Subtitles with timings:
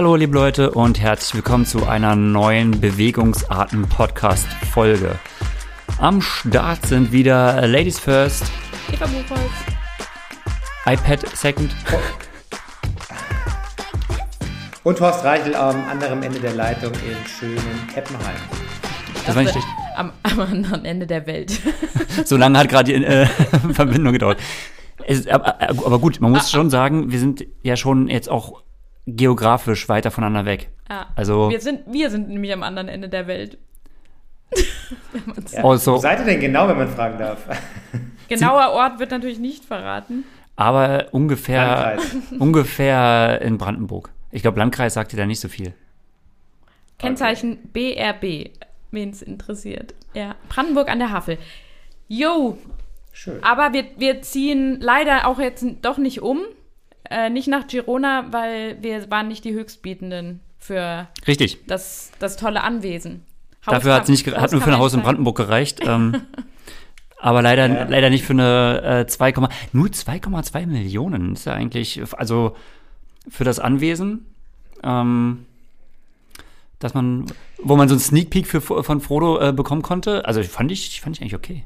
[0.00, 5.18] Hallo liebe Leute und herzlich willkommen zu einer neuen Bewegungsarten-Podcast-Folge.
[5.98, 8.50] Am Start sind wieder Ladies First,
[8.90, 9.50] Eva Buchholz.
[10.86, 11.76] iPad Second.
[14.84, 18.36] Und Horst Reichel am anderen Ende der Leitung in schönen Heppenheim.
[19.26, 19.68] Das war nicht schlecht.
[19.96, 21.60] Am, am anderen Ende der Welt.
[22.24, 23.26] So lange hat gerade die äh,
[23.74, 24.38] Verbindung gedauert.
[25.06, 28.62] Es, aber, aber gut, man muss schon sagen, wir sind ja schon jetzt auch
[29.06, 30.70] geografisch weiter voneinander weg.
[30.88, 31.06] Ja.
[31.16, 33.58] Also- wir, sind, wir sind nämlich am anderen Ende der Welt.
[35.52, 37.46] Ja, Also- Wo seid ihr denn genau, wenn man fragen darf?
[38.28, 40.24] Genauer Ort wird natürlich nicht verraten.
[40.56, 41.64] Aber ungefähr,
[41.96, 42.16] Landkreis.
[42.38, 44.10] ungefähr in Brandenburg.
[44.30, 45.74] Ich glaube, Landkreis sagt dir da nicht so viel.
[46.98, 48.50] Kennzeichen BRB,
[48.90, 49.94] wen es interessiert.
[50.14, 51.38] Ja, Brandenburg an der Havel.
[52.08, 52.58] Jo,
[53.12, 53.42] Schön.
[53.42, 56.40] aber wir, wir ziehen leider auch jetzt doch nicht um.
[57.10, 61.58] Äh, nicht nach Girona, weil wir waren nicht die Höchstbietenden für Richtig.
[61.66, 63.24] das, das tolle Anwesen.
[63.66, 65.80] Dafür hat's nicht, hat nur für ein Haus in Brandenburg gereicht.
[65.86, 66.22] Ähm,
[67.22, 67.84] aber leider, Ja.
[67.84, 69.32] leider nicht für eine äh, 2,
[69.72, 71.34] nur 2,2 Millionen.
[71.34, 72.56] Ist ja eigentlich, also
[73.28, 74.24] für das Anwesen,
[74.82, 75.44] ähm,
[76.78, 77.26] dass man,
[77.62, 80.24] wo man so einen Sneak Peek für, von Frodo äh, bekommen konnte.
[80.24, 81.64] Also fand ich, fand ich eigentlich okay.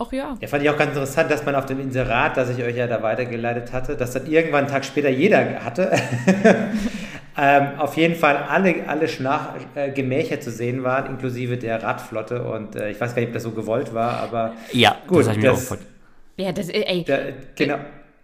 [0.00, 0.36] Ach ja.
[0.40, 2.86] Ja, fand ich auch ganz interessant, dass man auf dem Inserat, das ich euch ja
[2.86, 5.90] da weitergeleitet hatte, dass dann irgendwann einen Tag später jeder hatte.
[7.36, 12.42] ähm, auf jeden Fall alle, alle Schnach äh, Gemächer zu sehen waren, inklusive der Radflotte.
[12.42, 15.28] Und äh, ich weiß gar nicht, ob das so gewollt war, aber Ja, Gut, das
[15.28, 15.86] habe ich mir auch das- gefreut.
[16.36, 17.78] Ja, das, äh, ey, der, genau.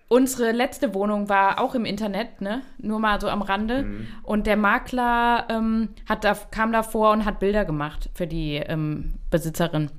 [0.06, 2.62] Unsere letzte Wohnung war auch im Internet, ne?
[2.78, 3.82] Nur mal so am Rande.
[3.82, 4.06] Mhm.
[4.22, 9.14] Und der Makler ähm, hat da, kam davor und hat Bilder gemacht für die ähm,
[9.30, 9.90] Besitzerin.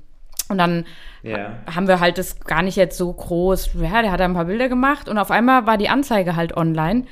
[0.48, 0.84] Und dann
[1.22, 1.54] Ja.
[1.74, 3.70] haben wir halt das gar nicht jetzt so groß.
[3.80, 6.56] Ja, der hat da ein paar Bilder gemacht und auf einmal war die Anzeige halt
[6.56, 7.04] online.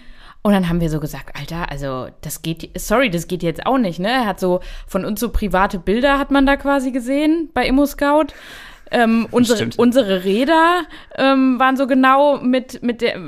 [0.42, 3.78] Und dann haben wir so gesagt, Alter, also das geht, sorry, das geht jetzt auch
[3.78, 4.10] nicht, ne?
[4.10, 8.26] Er hat so von uns so private Bilder hat man da quasi gesehen bei Immo-Scout.
[8.90, 9.78] Ähm, unsere, Stimmt.
[9.78, 10.82] unsere Räder
[11.16, 13.18] ähm, waren so genau mit, mit der,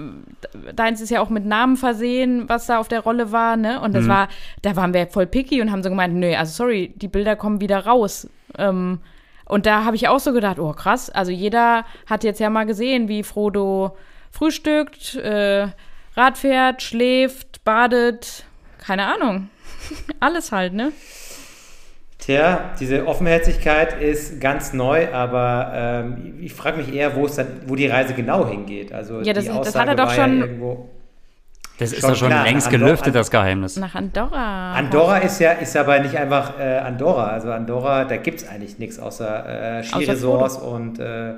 [0.75, 3.81] deins ist ja auch mit Namen versehen, was da auf der Rolle war, ne?
[3.81, 4.09] Und das Mhm.
[4.11, 4.28] war,
[4.61, 7.62] da waren wir voll picky und haben so gemeint, nö, also sorry, die Bilder kommen
[7.62, 8.28] wieder raus.
[8.59, 8.99] Ähm,
[9.47, 12.67] und da habe ich auch so gedacht, oh krass, also jeder hat jetzt ja mal
[12.67, 13.97] gesehen, wie Frodo
[14.31, 15.69] frühstückt, äh,
[16.15, 18.45] Rad fährt, schläft, badet,
[18.79, 19.49] keine Ahnung.
[20.21, 20.93] Alles halt, ne?
[22.19, 27.47] Tja, diese Offenherzigkeit ist ganz neu, aber ähm, ich frage mich eher, wo es dann,
[27.67, 28.93] wo die Reise genau hingeht.
[28.93, 30.89] Also Ja, das- die das hat Aussage er doch schon- irgendwo,
[31.79, 33.77] Das ist doch schon klar, längst Andorra- gelüftet, das Geheimnis.
[33.77, 34.73] Nach Andorra.
[34.73, 37.27] Andorra ist ja ist aber nicht einfach äh, Andorra.
[37.29, 41.35] Also Andorra, da gibt es eigentlich nichts außer äh, Skiresorts und äh,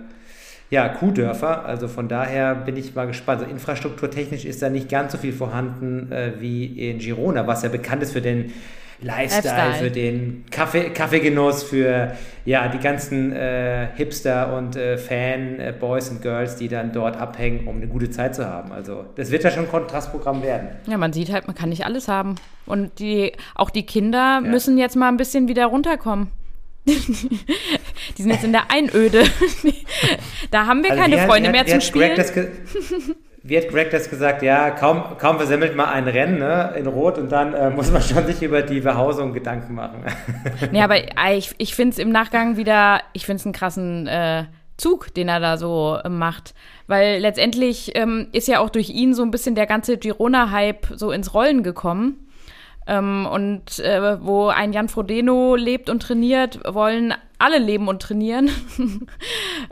[0.70, 1.64] ja, Kuhdörfer.
[1.64, 3.40] Also von daher bin ich mal gespannt.
[3.40, 7.68] Also infrastrukturtechnisch ist da nicht ganz so viel vorhanden äh, wie in Girona, was ja
[7.68, 8.52] bekannt ist für den
[9.00, 9.74] Lifestyle, Lifestyle.
[9.84, 12.12] für den Kaffee, Kaffeegenuss, für
[12.44, 17.16] ja, die ganzen äh, Hipster und äh, Fan, äh, Boys und Girls, die dann dort
[17.16, 18.72] abhängen, um eine gute Zeit zu haben.
[18.72, 20.70] Also das wird ja schon ein Kontrastprogramm werden.
[20.88, 22.34] Ja, man sieht halt, man kann nicht alles haben.
[22.66, 26.28] Und die, auch die Kinder müssen jetzt mal ein bisschen wieder runterkommen.
[26.86, 29.22] die sind jetzt in der Einöde.
[30.50, 32.16] da haben wir Also keine hat- Freunde mehr hat- wie zum hat Spielen.
[33.42, 34.42] Wie hat Greg das gesagt?
[34.42, 38.02] Ja, kaum, kaum versemmelt mal ein Rennen ne, in Rot und dann äh, muss man
[38.02, 40.04] schon sich über die Behausung Gedanken machen.
[40.72, 44.06] Nee, aber äh, ich, ich finde es im Nachgang wieder, ich finde es einen krassen
[44.06, 44.44] äh,
[44.76, 46.54] Zug, den er da so äh, macht.
[46.86, 51.10] Weil letztendlich ähm, ist ja auch durch ihn so ein bisschen der ganze Girona-Hype so
[51.10, 52.28] ins Rollen gekommen.
[52.86, 58.50] Ähm, und äh, wo ein Jan Frodeno lebt und trainiert, wollen alle leben und trainieren.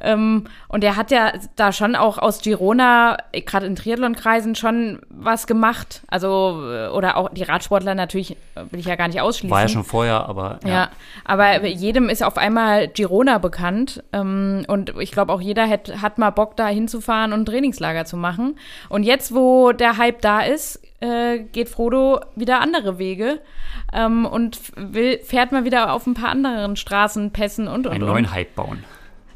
[0.02, 5.00] ähm, und er hat ja da schon auch aus Girona, äh, gerade in Triathlonkreisen, schon
[5.08, 6.02] was gemacht.
[6.08, 8.36] Also, äh, oder auch die Radsportler natürlich, äh,
[8.70, 9.50] will ich ja gar nicht ausschließen.
[9.50, 10.70] War ja schon vorher, aber ja.
[10.70, 10.88] Ja,
[11.24, 14.02] aber jedem ist auf einmal Girona bekannt.
[14.12, 18.04] Ähm, und ich glaube, auch jeder hat, hat mal Bock, da hinzufahren und ein Trainingslager
[18.04, 18.58] zu machen.
[18.88, 23.40] Und jetzt, wo der Hype da ist, äh, geht Frodo wieder andere Wege
[23.92, 28.02] ähm, und will, fährt mal wieder auf ein paar anderen Straßen, Pässen und und einen
[28.02, 28.08] und.
[28.10, 28.84] neuen Hype bauen.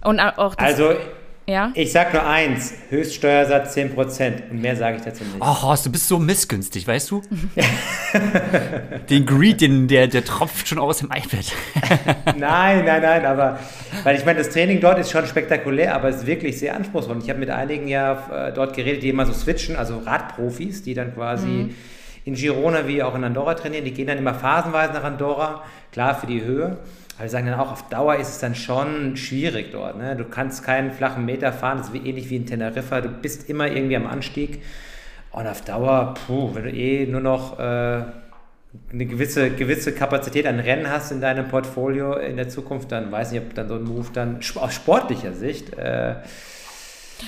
[0.03, 0.95] Und auch das, Also,
[1.47, 1.73] ja.
[1.75, 4.51] ich sag nur eins: Höchststeuersatz 10%.
[4.51, 5.37] Und mehr sage ich dazu nicht.
[5.41, 7.23] Oh, Horst, du bist so missgünstig, weißt du?
[9.11, 11.53] den Greed, den, der, der tropft schon aus dem iPad.
[12.39, 13.59] Nein, nein, nein, aber
[14.05, 17.17] weil ich meine, das Training dort ist schon spektakulär, aber es ist wirklich sehr anspruchsvoll.
[17.17, 20.83] Und Ich habe mit einigen ja äh, dort geredet, die immer so switchen, also Radprofis,
[20.83, 21.75] die dann quasi
[22.25, 23.85] in Girona wie auch in Andorra trainieren.
[23.85, 25.63] Die gehen dann immer phasenweise nach Andorra,
[25.93, 26.79] klar für die Höhe.
[27.21, 29.99] Aber wir sagen dann auch, auf Dauer ist es dann schon schwierig dort.
[29.99, 30.17] Ne?
[30.17, 33.03] Du kannst keinen flachen Meter fahren, das ist ähnlich wie in Teneriffa.
[33.03, 34.63] Du bist immer irgendwie am Anstieg.
[35.31, 40.61] Und auf Dauer, puh, wenn du eh nur noch äh, eine gewisse, gewisse Kapazität an
[40.61, 43.85] Rennen hast in deinem Portfolio in der Zukunft, dann weiß ich, ob dann so ein
[43.85, 45.77] Move dann aus sportlicher Sicht.
[45.77, 46.15] Äh,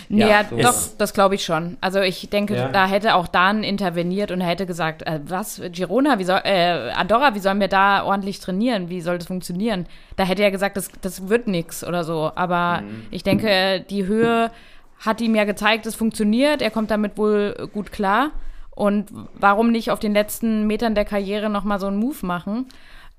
[0.09, 1.77] ja, ja so doch, das glaube ich schon.
[1.81, 2.69] Also ich denke, ja.
[2.69, 6.91] da hätte auch Dan interveniert und er hätte gesagt, äh, was, Girona, wie soll, äh,
[6.93, 8.89] Andorra, wie sollen wir da ordentlich trainieren?
[8.89, 9.87] Wie soll das funktionieren?
[10.17, 12.33] Da hätte er gesagt, das, das wird nichts oder so.
[12.35, 13.07] Aber mhm.
[13.11, 14.51] ich denke, die Höhe
[14.99, 16.63] hat ihm ja gezeigt, es funktioniert.
[16.63, 18.31] Er kommt damit wohl gut klar.
[18.71, 22.67] Und warum nicht auf den letzten Metern der Karriere nochmal so einen Move machen?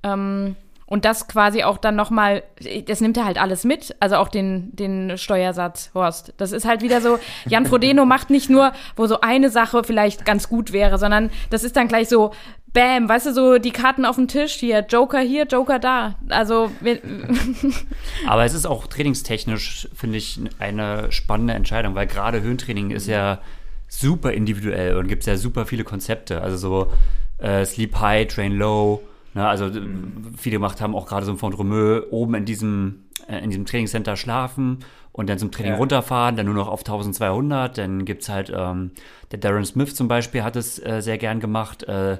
[0.02, 0.56] Ähm,
[0.94, 2.44] und das quasi auch dann nochmal,
[2.86, 6.36] das nimmt er halt alles mit, also auch den, den Steuersatz, Horst.
[6.38, 7.18] Das ist halt wieder so,
[7.48, 11.64] Jan Frodeno macht nicht nur, wo so eine Sache vielleicht ganz gut wäre, sondern das
[11.64, 12.32] ist dann gleich so,
[12.74, 16.14] Bam, weißt du, so die Karten auf dem Tisch hier, Joker hier, Joker da.
[16.30, 16.70] Also.
[18.28, 23.40] Aber es ist auch trainingstechnisch, finde ich, eine spannende Entscheidung, weil gerade Höhentraining ist ja
[23.88, 26.42] super individuell und gibt ja super viele Konzepte.
[26.44, 26.92] Also so
[27.40, 29.02] äh, Sleep High, Train Low.
[29.34, 29.48] Ne?
[29.48, 30.34] Also mhm.
[30.38, 34.16] viele gemacht haben auch gerade so ein Fondremeux oben in diesem, äh, in diesem Trainingscenter
[34.16, 34.80] schlafen
[35.12, 35.78] und dann zum Training ja.
[35.78, 37.78] runterfahren, dann nur noch auf 1200.
[37.78, 38.92] Dann gibt es halt, ähm,
[39.32, 41.84] der Darren Smith zum Beispiel hat es äh, sehr gern gemacht.
[41.84, 42.18] Äh,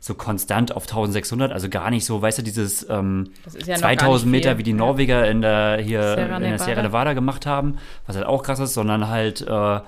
[0.00, 3.30] so konstant auf 1600, also gar nicht so, weißt du, dieses ähm,
[3.64, 7.46] ja 2000 Meter, wie die Norweger in der hier Sierra in der Sierra Nevada gemacht
[7.46, 9.80] haben, was halt auch krass ist, sondern halt äh,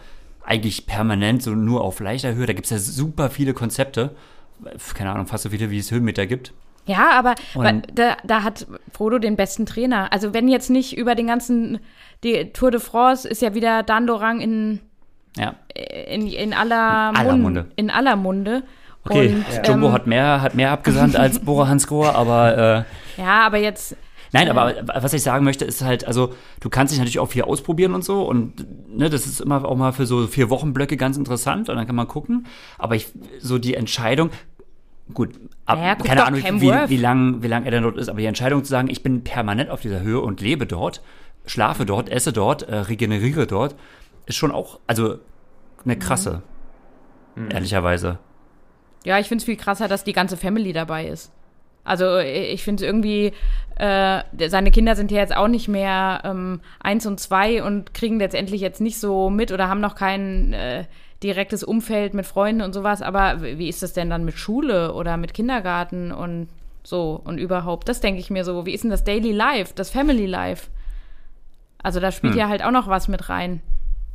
[0.42, 2.46] eigentlich permanent so nur auf leichter Höhe.
[2.46, 4.16] Da gibt es ja super viele Konzepte.
[4.94, 6.54] Keine Ahnung, fast so viele, wie es Höhenmeter gibt.
[6.86, 7.34] Ja, aber
[7.94, 10.12] da, da hat Frodo den besten Trainer.
[10.12, 11.80] Also wenn jetzt nicht über den ganzen,
[12.22, 14.80] die Tour de France ist ja wieder Dandorang in,
[15.36, 15.56] ja.
[16.08, 17.42] in, in aller, aller Munde.
[17.42, 17.66] Munde.
[17.74, 18.62] In aller Munde.
[19.04, 19.62] Okay, und, ja.
[19.62, 22.86] Jumbo ähm, hat mehr, hat mehr abgesandt als Bora Hansgrohe, aber
[23.16, 23.96] äh, Ja, aber jetzt
[24.32, 27.42] Nein, aber was ich sagen möchte, ist halt, also du kannst dich natürlich auch viel
[27.42, 31.16] ausprobieren und so und ne, das ist immer auch mal für so vier Wochenblöcke ganz
[31.16, 32.46] interessant und dann kann man gucken.
[32.76, 33.08] Aber ich,
[33.40, 34.30] so die Entscheidung,
[35.14, 35.30] gut,
[35.66, 38.26] ab, naja, keine Ahnung, wie, wie, lang, wie lang er denn dort ist, aber die
[38.26, 41.02] Entscheidung zu sagen, ich bin permanent auf dieser Höhe und lebe dort,
[41.44, 43.74] schlafe dort, esse dort, äh, regeneriere dort,
[44.26, 45.18] ist schon auch, also
[45.84, 46.42] eine krasse,
[47.34, 47.50] mhm.
[47.50, 48.18] ehrlicherweise.
[49.04, 51.32] Ja, ich finde es viel krasser, dass die ganze Family dabei ist.
[51.84, 53.32] Also ich finde es irgendwie,
[53.76, 58.18] äh, seine Kinder sind ja jetzt auch nicht mehr ähm, eins und zwei und kriegen
[58.18, 60.84] letztendlich jetzt nicht so mit oder haben noch kein äh,
[61.22, 63.02] direktes Umfeld mit Freunden und sowas.
[63.02, 66.48] Aber wie ist das denn dann mit Schule oder mit Kindergarten und
[66.82, 67.88] so und überhaupt?
[67.88, 68.66] Das denke ich mir so.
[68.66, 70.68] Wie ist denn das Daily Life, das Family Life?
[71.82, 72.40] Also da spielt hm.
[72.40, 73.60] ja halt auch noch was mit rein.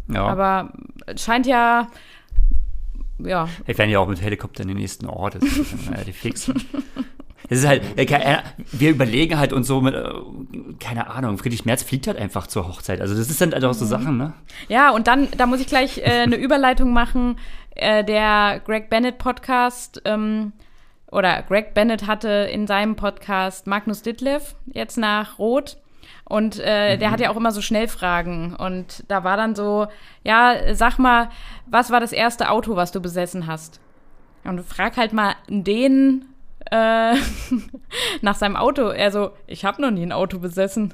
[0.08, 0.26] Ja.
[0.26, 0.74] Aber
[1.06, 1.88] es scheint ja
[3.20, 3.48] ja.
[3.68, 5.36] Ich werden ja auch mit Helikopter in den nächsten Ort.
[5.36, 6.52] Das ist relativ fix.
[7.50, 8.38] Es ist halt, äh,
[8.72, 10.10] wir überlegen halt und so mit, äh,
[10.80, 13.02] keine Ahnung, Friedrich Merz fliegt halt einfach zur Hochzeit.
[13.02, 13.90] Also das ist dann halt auch so mhm.
[13.90, 14.34] Sachen, ne?
[14.68, 17.38] Ja, und dann, da muss ich gleich äh, eine Überleitung machen.
[17.76, 20.54] Äh, der Greg Bennett Podcast, ähm,
[21.12, 25.78] oder Greg Bennett hatte in seinem Podcast Magnus Ditlev jetzt nach Rot.
[26.24, 27.00] Und äh, mhm.
[27.00, 28.56] der hat ja auch immer so Schnellfragen.
[28.56, 29.88] Und da war dann so,
[30.24, 31.30] ja, sag mal,
[31.66, 33.82] was war das erste Auto, was du besessen hast?
[34.46, 36.26] Und frag halt mal den
[36.70, 37.16] äh,
[38.22, 38.90] nach seinem Auto.
[38.90, 40.94] Er so, ich habe noch nie ein Auto besessen.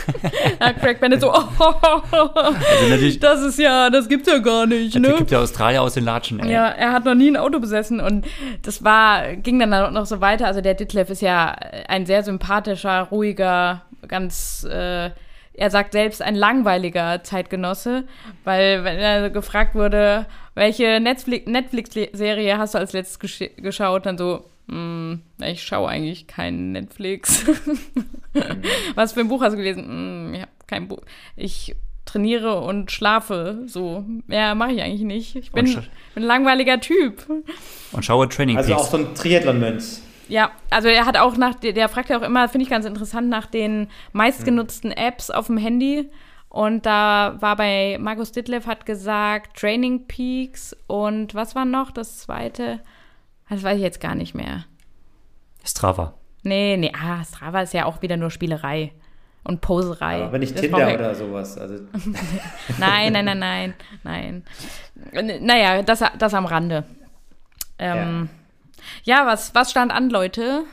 [0.58, 4.94] da Craig Bennett so, oh, also das ist ja, das gibt's ja gar nicht.
[4.96, 5.14] Ne?
[5.18, 6.40] gibt ja Australier aus den Latschen.
[6.40, 6.52] Ey.
[6.52, 8.26] Ja, er hat noch nie ein Auto besessen und
[8.62, 10.46] das war, ging dann noch so weiter.
[10.46, 11.56] Also der Ditlev ist ja
[11.88, 15.10] ein sehr sympathischer, ruhiger, ganz äh,
[15.58, 18.04] er sagt selbst ein langweiliger Zeitgenosse,
[18.44, 24.16] weil wenn er gefragt wurde, welche Netflix-Serie Netflix hast du als letztes gesch geschaut, dann
[24.16, 24.44] so,
[25.40, 27.44] ich schaue eigentlich kein Netflix.
[28.94, 29.84] Was für ein Buch hast du gelesen?
[29.84, 31.00] Hm, ich habe kein Buch.
[31.36, 33.62] Ich trainiere und schlafe.
[33.66, 35.36] So, mehr mache ich eigentlich nicht.
[35.36, 35.84] Ich bin, bin,
[36.16, 37.26] ein langweiliger Typ.
[37.92, 40.00] Und schaue Training Also auch so ein Triathlon-Mönch.
[40.28, 43.30] Ja, also er hat auch nach, der fragt ja auch immer, finde ich ganz interessant,
[43.30, 46.10] nach den meistgenutzten Apps auf dem Handy.
[46.50, 52.18] Und da war bei Markus Ditlev hat gesagt Training Peaks und was war noch das
[52.18, 52.80] zweite?
[53.48, 54.64] Das weiß ich jetzt gar nicht mehr.
[55.64, 56.14] Strava.
[56.42, 58.92] Nee, nee, ah, Strava ist ja auch wieder nur Spielerei
[59.44, 60.22] und Poserei.
[60.24, 61.58] Aber nicht das Tinder oder sowas.
[61.58, 61.74] Also.
[62.78, 64.44] nein, nein, nein, nein, nein.
[65.40, 66.84] Naja, das, das am Rande.
[67.78, 68.28] Ähm,
[69.04, 70.64] ja, ja was, was stand an, Leute?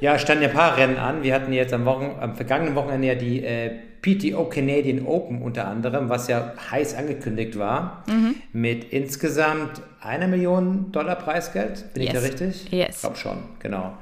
[0.00, 1.22] Ja, standen ja ein paar Rennen an.
[1.22, 5.66] Wir hatten jetzt am, Wochen, am vergangenen Wochenende ja die äh, PTO Canadian Open unter
[5.66, 8.36] anderem, was ja heiß angekündigt war, mhm.
[8.52, 11.92] mit insgesamt einer Million Dollar Preisgeld.
[11.94, 12.12] Bin yes.
[12.12, 12.72] ich da richtig?
[12.72, 12.96] Yes.
[12.96, 13.94] Ich glaube schon, genau.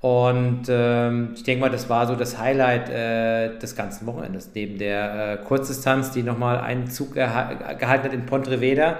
[0.00, 4.76] Und ähm, ich denke mal, das war so das Highlight äh, des ganzen Wochenendes, neben
[4.76, 8.98] der äh, Kurzdistanz, die nochmal einen Zug gehalten hat in Pontreveda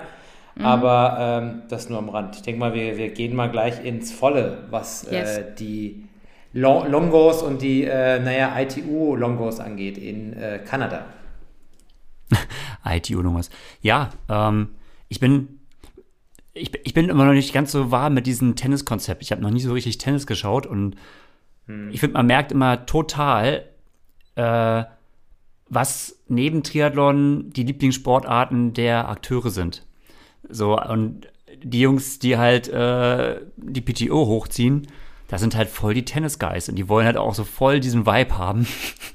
[0.57, 0.65] Mhm.
[0.65, 2.37] Aber ähm, das nur am Rand.
[2.37, 5.39] Ich denke mal, wir, wir gehen mal gleich ins Volle, was yes.
[5.39, 6.04] äh, die
[6.55, 11.07] Longos und die, äh, naja, ITU-Longos angeht in äh, Kanada.
[12.85, 13.51] ITU-Longos.
[13.83, 14.69] Ja, ähm,
[15.09, 15.61] ich bin
[16.55, 19.23] ich, ich bin immer noch nicht ganz so warm mit diesem Tenniskonzept.
[19.23, 20.95] Ich habe noch nie so richtig Tennis geschaut und
[21.67, 21.91] hm.
[21.93, 23.65] ich finde, man merkt immer total,
[24.37, 24.85] äh,
[25.69, 29.85] was neben Triathlon die Lieblingssportarten der Akteure sind.
[30.49, 31.27] So, und
[31.63, 34.87] die Jungs, die halt äh, die PTO hochziehen,
[35.29, 38.39] das sind halt voll die Tennis-Guys und die wollen halt auch so voll diesen Vibe
[38.39, 38.67] haben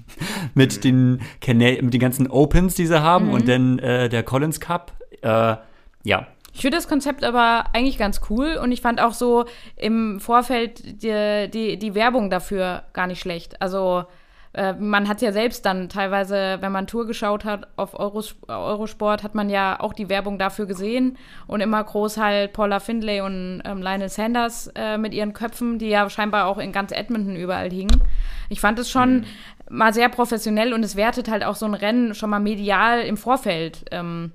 [0.54, 3.34] mit, den mit den ganzen Opens, die sie haben mhm.
[3.34, 4.94] und dann äh, der Collins Cup.
[5.22, 5.56] Äh,
[6.04, 6.28] ja.
[6.52, 11.04] Ich finde das Konzept aber eigentlich ganz cool und ich fand auch so im Vorfeld
[11.04, 13.62] die, die, die Werbung dafür gar nicht schlecht.
[13.62, 14.06] Also
[14.54, 19.22] äh, man hat ja selbst dann teilweise, wenn man Tour geschaut hat auf Euros, Eurosport,
[19.22, 23.62] hat man ja auch die Werbung dafür gesehen und immer groß halt Paula Findlay und
[23.64, 27.70] ähm, Lionel Sanders äh, mit ihren Köpfen, die ja scheinbar auch in ganz Edmonton überall
[27.70, 28.02] hingen.
[28.50, 29.26] Ich fand es schon mhm.
[29.70, 33.18] mal sehr professionell und es wertet halt auch so ein Rennen schon mal medial im
[33.18, 34.32] Vorfeld ähm,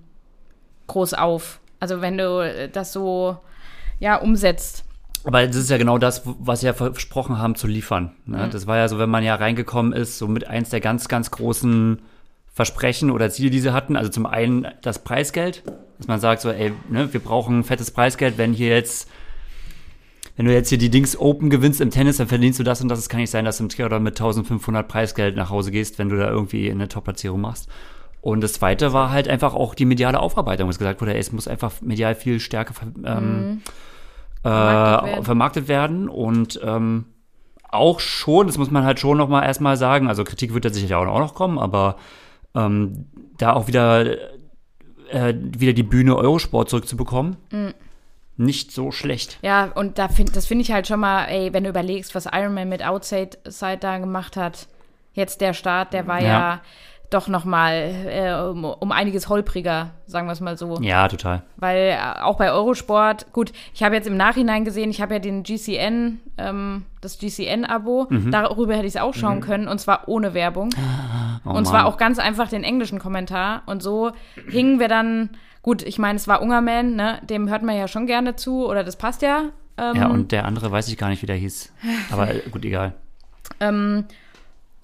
[0.86, 1.60] groß auf.
[1.80, 3.38] Also wenn du äh, das so
[3.98, 4.84] ja umsetzt.
[5.24, 8.12] Aber das ist ja genau das, was sie ja versprochen haben zu liefern.
[8.26, 8.46] Ne?
[8.46, 8.50] Mhm.
[8.50, 11.30] Das war ja so, wenn man ja reingekommen ist, so mit eins der ganz, ganz
[11.30, 12.02] großen
[12.52, 13.96] Versprechen oder Ziele, die sie hatten.
[13.96, 15.62] Also zum einen das Preisgeld,
[15.98, 19.08] dass man sagt so, ey, ne, wir brauchen fettes Preisgeld, wenn hier jetzt,
[20.36, 22.88] wenn du jetzt hier die Dings Open gewinnst im Tennis, dann verdienst du das und
[22.88, 22.98] das.
[22.98, 26.10] Es kann nicht sein, dass du im Triathlon mit 1500 Preisgeld nach Hause gehst, wenn
[26.10, 27.68] du da irgendwie eine Top-Platzierung machst.
[28.20, 31.32] Und das zweite war halt einfach auch die mediale Aufarbeitung, was gesagt wurde, ey, es
[31.32, 33.62] muss einfach medial viel stärker ähm, mhm
[34.50, 35.24] vermarktet, äh, werden.
[35.24, 36.08] vermarktet werden.
[36.08, 37.06] Und ähm,
[37.70, 40.70] auch schon, das muss man halt schon noch mal erstmal sagen, also Kritik wird da
[40.70, 41.96] sicherlich auch noch kommen, aber
[42.54, 43.06] ähm,
[43.38, 44.16] da auch wieder,
[45.10, 47.36] äh, wieder die Bühne Eurosport zurückzubekommen.
[47.50, 47.74] Mhm.
[48.36, 49.38] Nicht so schlecht.
[49.42, 52.26] Ja, und da find, das finde ich halt schon mal, ey, wenn du überlegst, was
[52.26, 54.66] Ironman mit Outside Side da gemacht hat,
[55.12, 56.60] jetzt der Start, der war ja, ja
[57.14, 57.72] doch noch mal
[58.06, 60.78] äh, um, um, einiges holpriger, sagen wir es mal so.
[60.80, 61.42] Ja, total.
[61.56, 65.20] Weil äh, auch bei Eurosport, gut, ich habe jetzt im Nachhinein gesehen, ich habe ja
[65.20, 68.30] den GCN, ähm, das GCN-Abo, mhm.
[68.30, 69.42] darüber hätte ich es auch schauen mhm.
[69.42, 70.70] können und zwar ohne Werbung.
[71.44, 74.12] Oh, und zwar auch ganz einfach den englischen Kommentar und so
[74.48, 75.30] hingen wir dann,
[75.62, 78.82] gut, ich meine, es war Ungerman, ne, dem hört man ja schon gerne zu oder
[78.82, 79.50] das passt ja.
[79.76, 81.72] Ähm, ja, und der andere weiß ich gar nicht, wie der hieß.
[82.10, 82.94] Aber gut, egal.
[83.60, 84.06] Ähm,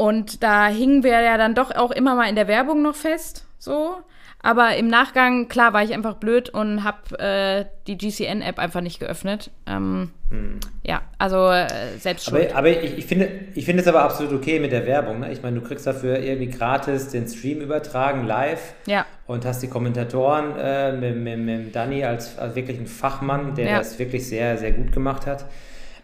[0.00, 3.44] und da hingen wir ja dann doch auch immer mal in der Werbung noch fest,
[3.58, 3.96] so.
[4.42, 8.98] Aber im Nachgang, klar, war ich einfach blöd und habe äh, die GCN-App einfach nicht
[8.98, 9.50] geöffnet.
[9.66, 10.58] Ähm, hm.
[10.82, 11.66] Ja, also äh,
[11.98, 12.38] selbst schon.
[12.38, 15.20] Aber, aber, ich, ich, finde, ich finde es aber absolut okay mit der Werbung.
[15.20, 15.30] Ne?
[15.32, 18.72] Ich meine, du kriegst dafür irgendwie gratis den Stream übertragen, live.
[18.86, 19.04] Ja.
[19.26, 23.66] Und hast die Kommentatoren äh, mit, mit, mit Danny als, als wirklich ein Fachmann, der
[23.66, 23.78] ja.
[23.78, 25.44] das wirklich sehr, sehr gut gemacht hat.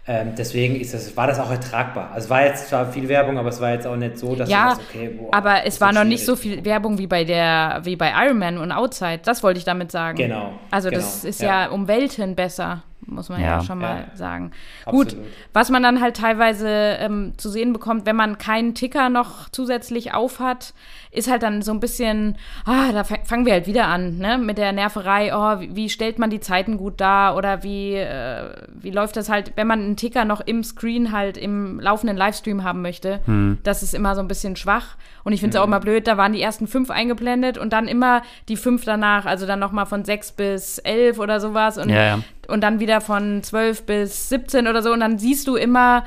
[0.08, 2.10] Ähm, deswegen ist das, war das auch ertragbar.
[2.12, 4.48] Also es war jetzt zwar viel Werbung, aber es war jetzt auch nicht so, dass
[4.48, 7.80] ja, das, okay, boah, aber es war noch nicht so viel Werbung wie bei der,
[7.82, 9.20] wie bei Iron Man und Outside.
[9.24, 10.16] Das wollte ich damit sagen.
[10.16, 10.52] Genau.
[10.70, 11.64] Also genau, das ist ja.
[11.64, 14.16] ja um Welten besser muss man ja, ja schon mal ja.
[14.16, 14.50] sagen.
[14.84, 15.16] Absolut.
[15.16, 15.18] Gut,
[15.52, 20.14] was man dann halt teilweise ähm, zu sehen bekommt, wenn man keinen Ticker noch zusätzlich
[20.14, 20.74] aufhat,
[21.16, 24.58] ist halt dann so ein bisschen, ah, da fangen wir halt wieder an, ne, mit
[24.58, 28.90] der Nerverei, oh, wie, wie stellt man die Zeiten gut dar oder wie, äh, wie
[28.90, 32.82] läuft das halt, wenn man einen Ticker noch im Screen halt im laufenden Livestream haben
[32.82, 33.58] möchte, hm.
[33.62, 35.62] das ist immer so ein bisschen schwach und ich finde es mhm.
[35.62, 39.24] auch immer blöd, da waren die ersten fünf eingeblendet und dann immer die fünf danach,
[39.26, 42.18] also dann nochmal von sechs bis elf oder sowas und, ja, ja.
[42.48, 46.04] Und dann wieder von zwölf bis 17 oder so und dann siehst du immer,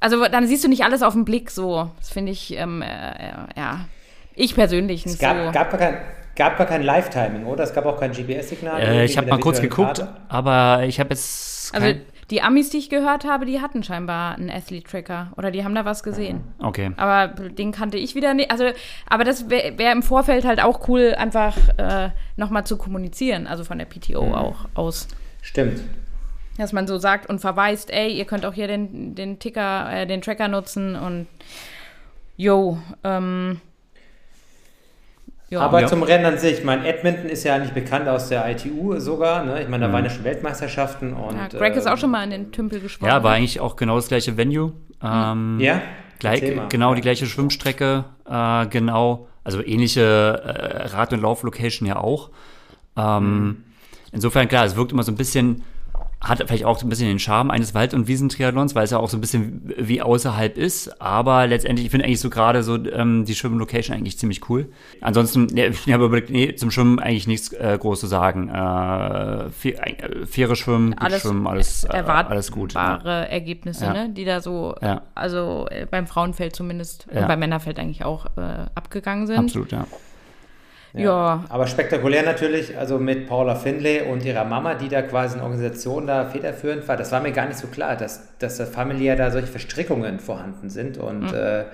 [0.00, 1.90] also dann siehst du nicht alles auf den Blick so.
[1.98, 3.86] Das finde ich, ähm, äh, ja,
[4.34, 5.52] ich persönlich nicht es gab, so.
[5.52, 5.98] Gab kein,
[6.36, 7.64] gab gar kein Live-Timing, oder?
[7.64, 8.80] Es gab auch kein GPS-Signal.
[8.80, 10.16] Äh, ich habe mal kurz geguckt, Karte.
[10.28, 11.74] aber ich habe jetzt.
[11.74, 11.94] Also
[12.30, 15.86] die Amis, die ich gehört habe, die hatten scheinbar einen Athlete-Tracker oder die haben da
[15.86, 16.42] was gesehen.
[16.58, 16.90] Okay.
[16.96, 18.50] Aber den kannte ich wieder nicht.
[18.50, 18.64] Also,
[19.08, 23.64] aber das wäre wär im Vorfeld halt auch cool, einfach äh, nochmal zu kommunizieren, also
[23.64, 24.34] von der PTO mhm.
[24.34, 25.08] auch aus.
[25.48, 25.80] Stimmt.
[26.58, 30.06] Dass man so sagt und verweist, ey, ihr könnt auch hier den, den Ticker, äh,
[30.06, 31.26] den Tracker nutzen und
[32.36, 33.62] yo, ähm,
[35.48, 35.86] ja, aber ja.
[35.86, 39.42] zum Rennen an sich, ich meine, Edmonton ist ja eigentlich bekannt aus der ITU sogar.
[39.42, 39.62] Ne?
[39.62, 39.92] Ich meine, da mhm.
[39.94, 41.14] waren ja schon Weltmeisterschaften.
[41.14, 43.10] Und, ja, Greg äh, ist auch schon mal in den Tümpel geschwommen.
[43.10, 44.74] Ja, war eigentlich auch genau das gleiche Venue.
[45.02, 45.80] Ähm, ja.
[46.18, 52.28] Gleich, genau die gleiche Schwimmstrecke, äh, genau, also ähnliche äh, Rad- und Lauflocation ja auch.
[52.98, 53.64] Ähm, mhm.
[54.12, 55.62] Insofern, klar, es wirkt immer so ein bisschen
[56.20, 58.98] hat vielleicht auch so ein bisschen den Charme eines Wald- und Wiesentriathlons, weil es ja
[58.98, 61.00] auch so ein bisschen wie außerhalb ist.
[61.00, 64.68] Aber letztendlich, ich finde eigentlich so gerade so ähm, die Schwimmlocation eigentlich ziemlich cool.
[65.00, 68.48] Ansonsten, ne, ich habe überlegt, nee, zum Schwimmen eigentlich nichts äh, groß zu sagen.
[68.48, 72.74] Äh, fair, äh, faire Schwimmen, gut Alles Schwimmen, alles, äh, erwartbare alles gut.
[72.74, 72.96] Ja.
[72.96, 73.92] Ergebnisse, Ja.
[73.92, 74.10] ne?
[74.10, 75.02] die da so, Ja.
[75.14, 77.20] also äh, beim Frauenfeld zumindest Ja.
[77.20, 79.38] und beim Männerfeld eigentlich auch äh, abgegangen sind.
[79.38, 79.86] Absolut, ja.
[80.94, 81.44] Ja.
[81.48, 86.06] Aber spektakulär natürlich, also mit Paula Finlay und ihrer Mama, die da quasi in Organisation
[86.06, 86.96] da federführend war.
[86.96, 90.70] Das war mir gar nicht so klar, dass, dass da familiär da solche Verstrickungen vorhanden
[90.70, 91.64] sind und äh,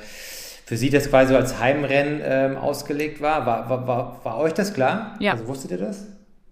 [0.66, 3.47] für sie das quasi so als Heimrennen ähm, ausgelegt war.
[3.47, 4.21] War, war, war.
[4.25, 5.14] war euch das klar?
[5.21, 5.33] Ja.
[5.33, 6.06] Also wusstet ihr das?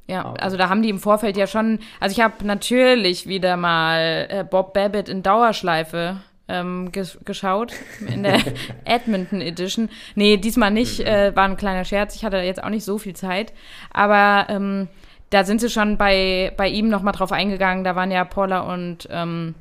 [0.08, 0.42] Ja, Okay.
[0.42, 4.44] also da haben die im Vorfeld ja schon, also ich habe natürlich wieder mal äh,
[4.44, 6.16] Bob Babbitt in Dauerschleife
[6.48, 7.72] ähm, ges geschaut,
[8.06, 8.40] in der
[8.84, 9.88] Edmonton Edition.
[10.14, 13.14] Nee, diesmal nicht, äh, war ein kleiner Scherz, ich hatte jetzt auch nicht so viel
[13.14, 13.52] Zeit,
[13.92, 14.88] aber ähm,
[15.30, 19.08] da sind sie schon bei, bei ihm nochmal drauf eingegangen, da waren ja Paula und
[19.10, 19.54] ähm,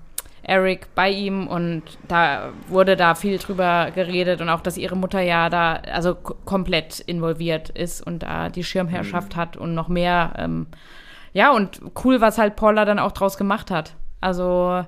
[0.43, 5.21] Eric bei ihm und da wurde da viel drüber geredet und auch, dass ihre Mutter
[5.21, 10.33] ja da also komplett involviert ist und da die Schirmherrschaft hat und noch mehr.
[10.37, 10.67] Ähm,
[11.33, 13.95] ja, und cool, was halt Paula dann auch draus gemacht hat.
[14.19, 14.83] Also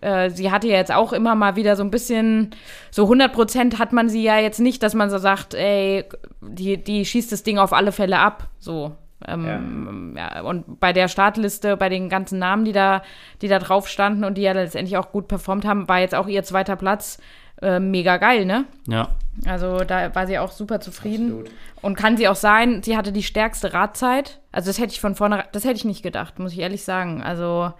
[0.00, 2.50] äh, sie hatte ja jetzt auch immer mal wieder so ein bisschen,
[2.90, 6.04] so 100 Prozent hat man sie ja jetzt nicht, dass man so sagt, ey,
[6.40, 8.92] die, die schießt das Ding auf alle Fälle ab, so.
[9.26, 10.42] Ähm, ja.
[10.42, 13.02] und bei der Startliste, bei den ganzen Namen, die da,
[13.40, 16.28] die da drauf standen und die ja letztendlich auch gut performt haben, war jetzt auch
[16.28, 17.18] ihr zweiter Platz
[17.62, 18.66] äh, mega geil, ne?
[18.86, 19.08] Ja,
[19.46, 21.28] Also da war sie auch super zufrieden.
[21.28, 21.50] Absolut.
[21.80, 24.40] Und kann sie auch sein, sie hatte die stärkste Radzeit.
[24.52, 27.22] Also das hätte ich von vorne, das hätte ich nicht gedacht, muss ich ehrlich sagen.
[27.22, 27.72] Also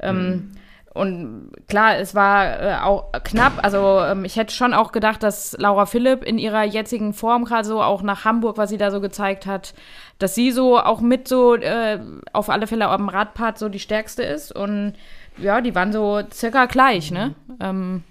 [0.00, 0.52] ähm,
[0.94, 3.54] und klar, es war äh, auch knapp.
[3.64, 7.66] Also ähm, ich hätte schon auch gedacht, dass Laura Philipp in ihrer jetzigen Form gerade
[7.66, 9.74] so auch nach Hamburg, was sie da so gezeigt hat,
[10.20, 11.98] dass sie so auch mit so äh,
[12.32, 14.52] auf alle Fälle am Radpart so die stärkste ist.
[14.54, 14.94] Und
[15.36, 17.34] ja, die waren so circa gleich, ne?
[17.58, 18.04] Ähm,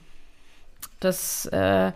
[0.99, 1.93] das äh,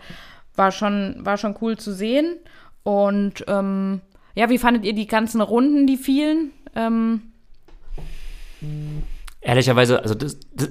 [0.56, 2.36] war schon, war schon cool zu sehen.
[2.82, 4.00] Und ähm,
[4.34, 6.52] ja, wie fandet ihr die ganzen Runden, die fielen?
[6.74, 7.32] Ähm,
[9.48, 10.70] ehrlicherweise, also das, das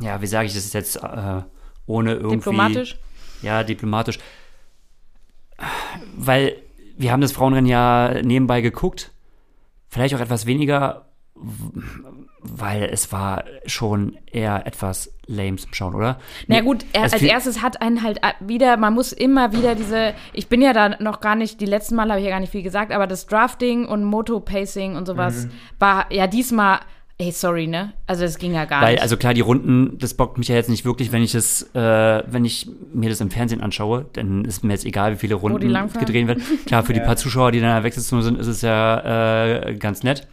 [0.00, 1.42] ja, wie sage ich das jetzt äh,
[1.86, 2.98] ohne irgendwie diplomatisch?
[3.42, 4.18] Ja, diplomatisch.
[6.16, 6.56] Weil
[6.96, 9.10] wir haben das Frauenrennen ja nebenbei geguckt.
[9.88, 11.06] Vielleicht auch etwas weniger,
[12.40, 16.18] weil es war schon eher etwas lame zum Schauen, oder?
[16.46, 20.48] Na gut, er, als erstes hat einen halt wieder, man muss immer wieder diese, ich
[20.48, 22.62] bin ja da noch gar nicht, die letzten Mal habe ich ja gar nicht viel
[22.62, 25.50] gesagt, aber das Drafting und Moto-Pacing und sowas Mhm.
[25.78, 26.80] war ja diesmal,
[27.18, 27.92] ey, sorry, ne?
[28.06, 29.02] Also es ging ja gar Weil, nicht.
[29.02, 32.22] also klar, die Runden, das bockt mich ja jetzt nicht wirklich, wenn ich das, äh,
[32.26, 35.72] wenn ich mir das im Fernsehen anschaue, dann ist mir jetzt egal, wie viele Runden
[35.98, 36.42] gedreht werden.
[36.66, 39.74] Klar, für die paar Zuschauer, die dann in der Wechselzone sind, ist es ja äh,
[39.74, 40.28] ganz nett.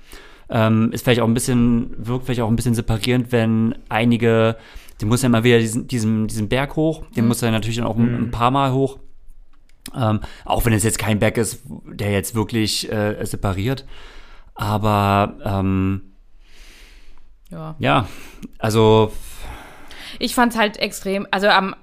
[0.48, 4.58] Ähm, ist vielleicht auch ein bisschen, wirkt vielleicht auch ein bisschen separierend, wenn einige,
[5.02, 7.88] die muss ja immer wieder diesen, diesen, diesen Berg hoch, den muss er natürlich dann
[7.88, 9.00] auch ein, ein paar Mal hoch.
[9.95, 13.86] Ähm, auch wenn es jetzt kein Berg ist, der jetzt wirklich äh, separiert.
[14.54, 16.02] Aber ähm,
[17.56, 17.76] ja.
[17.80, 18.08] ja,
[18.60, 19.12] also
[20.20, 21.76] Ich fand es halt extrem, also am,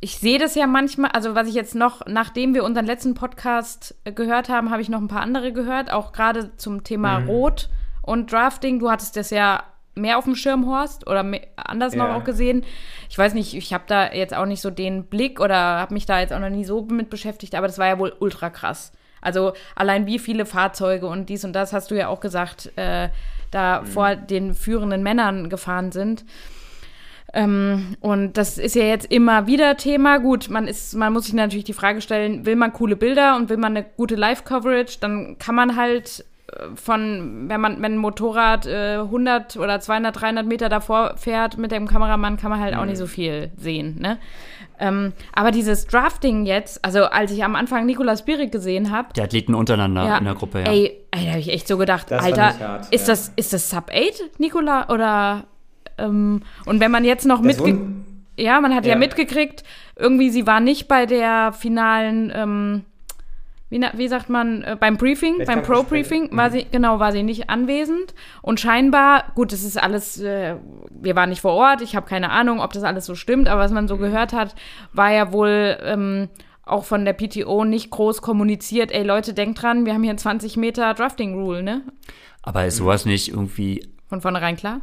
[0.00, 3.94] ich sehe das ja manchmal, also was ich jetzt noch, nachdem wir unseren letzten Podcast
[4.04, 7.68] äh, gehört haben, habe ich noch ein paar andere gehört, auch gerade zum Thema Rot
[8.02, 8.78] und Drafting.
[8.78, 9.62] Du hattest das ja
[9.94, 11.24] mehr auf dem Schirm, Horst, oder
[11.56, 12.16] anders noch Ja.
[12.16, 12.64] auch gesehen.
[13.10, 16.06] Ich weiß nicht, ich habe da jetzt auch nicht so den Blick oder habe mich
[16.06, 18.92] da jetzt auch noch nie so mit beschäftigt, aber das war ja wohl ultra krass.
[19.20, 23.10] Also allein wie viele Fahrzeuge und dies und das hast du ja auch gesagt, äh,
[23.50, 26.24] da vor den führenden Männern gefahren sind.
[27.32, 30.18] Ähm, und das ist ja jetzt immer wieder Thema.
[30.18, 33.48] Gut, man ist, man muss sich natürlich die Frage stellen, will man coole Bilder und
[33.48, 36.24] will man eine gute Live-Coverage, dann kann man halt
[36.74, 41.72] von, wenn man, wenn ein Motorrad äh, 100 oder 200, 300 Meter davor fährt mit
[41.72, 44.18] dem Kameramann, kann man halt auch nicht so viel sehen, ne?
[44.78, 49.20] Ähm, aber dieses Drafting jetzt, also als ich am Anfang Nikolas Birik gesehen habe, die
[49.20, 50.70] Athleten untereinander in der Gruppe, ja.
[50.72, 53.12] Ey, ey da habe ich echt so gedacht, Das Alter, hart, ist, ja.
[53.12, 54.88] das, ist das Sub 8, Nikola?
[54.88, 55.44] Oder
[55.98, 58.04] ähm, und wenn man jetzt noch Das mitge Wun-
[58.38, 58.92] ja, man hat ja.
[58.92, 58.98] Ja.
[58.98, 59.64] mitgekriegt,
[59.96, 62.84] irgendwie sie war nicht bei der finalen, ähm,
[63.70, 67.22] wie, wie sagt man, äh, beim Briefing, beim Wettkampf- Pro-Briefing, war sie, genau, war sie
[67.22, 68.14] nicht anwesend.
[68.42, 70.56] Und scheinbar, gut, das ist alles, äh,
[70.90, 73.60] wir waren nicht vor Ort, ich habe keine Ahnung, ob das alles so stimmt, aber
[73.62, 74.54] was man so gehört hat,
[74.92, 76.28] war ja wohl ähm,
[76.64, 80.56] auch von der PTO nicht groß kommuniziert, ey Leute, denkt dran, wir haben hier 20
[80.56, 81.82] Meter Drafting-Rule, ne?
[82.42, 84.80] Aber ist sowas nicht irgendwie, Von vornherein klar.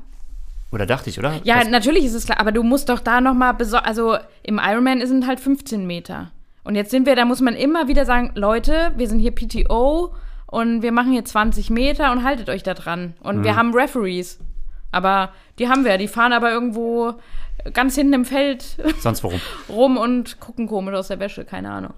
[0.72, 1.40] oder dachte ich, oder?
[1.44, 4.18] Ja, Das- natürlich ist es klar, aber du musst doch da noch mal beso also
[4.44, 6.32] im Ironman sind halt 15 Meter.
[6.68, 10.14] Und jetzt sind wir, da muss man immer wieder sagen, Leute, wir sind hier PTO
[10.48, 13.14] und wir machen hier 20 Meter und haltet euch da dran.
[13.22, 14.38] Und wir haben Referees.
[14.92, 15.98] Aber die haben wir.
[15.98, 17.14] Die fahren aber irgendwo
[17.72, 18.66] ganz hinten im Feld
[19.00, 19.40] Sonst warum?
[19.70, 21.46] rum und gucken komisch aus der Wäsche.
[21.46, 21.94] Keine Ahnung.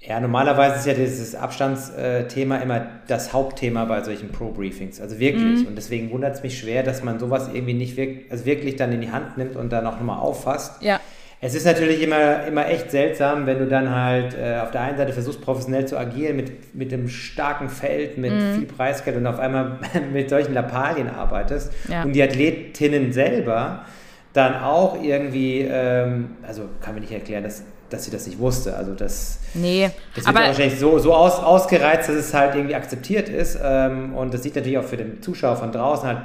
[0.00, 5.00] Ja, normalerweise ist ja dieses Abstandsthema immer das Hauptthema bei solchen Pro-Briefings.
[5.00, 5.66] Also wirklich.
[5.66, 8.92] Und deswegen wundert es mich schwer, dass man sowas irgendwie nicht wirklich, also wirklich dann
[8.92, 10.82] in die Hand nimmt und dann auch nochmal auffasst.
[10.82, 11.00] Ja.
[11.44, 14.96] Es ist natürlich immer, immer echt seltsam, wenn du dann halt äh, auf der einen
[14.96, 19.40] Seite versuchst, professionell zu agieren, mit, mit einem starken Feld, mit viel Preisgeld und auf
[19.40, 19.80] einmal
[20.12, 21.72] mit solchen Lappalien arbeitest.
[21.88, 22.04] Ja.
[22.04, 23.84] Und die Athletinnen selber
[24.32, 28.76] dann auch irgendwie, ähm, also kann mir nicht erklären, dass, dass sie das nicht wusste.
[28.76, 29.90] Also das, Nee.
[30.14, 33.58] das wird wahrscheinlich so, so aus, ausgereizt, dass es halt irgendwie akzeptiert ist.
[33.60, 36.18] Ähm, und das sieht natürlich auch für den Zuschauer von draußen halt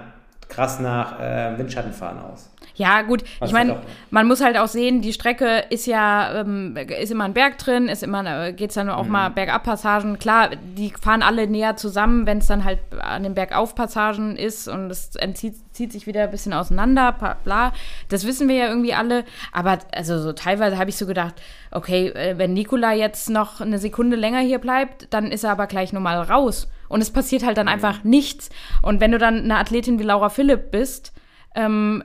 [0.47, 2.51] krass nach äh, Windschattenfahren aus.
[2.77, 3.23] Ja, gut.
[3.39, 7.23] Was ich meine, man muss halt auch sehen, die Strecke ist ja, ähm, ist immer
[7.23, 9.11] ein Berg drin, ist immer, äh, geht's dann auch Mhm.
[9.11, 10.19] mal Bergabpassagen.
[10.19, 14.91] Klar, die fahren alle näher zusammen, wenn es dann halt an den Bergaufpassagen ist und
[14.91, 17.73] es entzieht, zieht sich wieder ein bisschen auseinander, bla.
[18.09, 19.25] Das wissen wir ja irgendwie alle.
[19.51, 21.33] Aber also so teilweise habe ich so gedacht,
[21.71, 25.65] okay, äh, wenn Nikola jetzt noch eine Sekunde länger hier bleibt, dann ist er aber
[25.65, 26.69] gleich normal raus.
[26.89, 27.61] Und es passiert halt Mhm.
[27.61, 28.49] dann einfach nichts.
[28.83, 31.11] Und wenn du dann eine Athletin wie Laura Philipp bist,
[31.55, 32.03] ähm,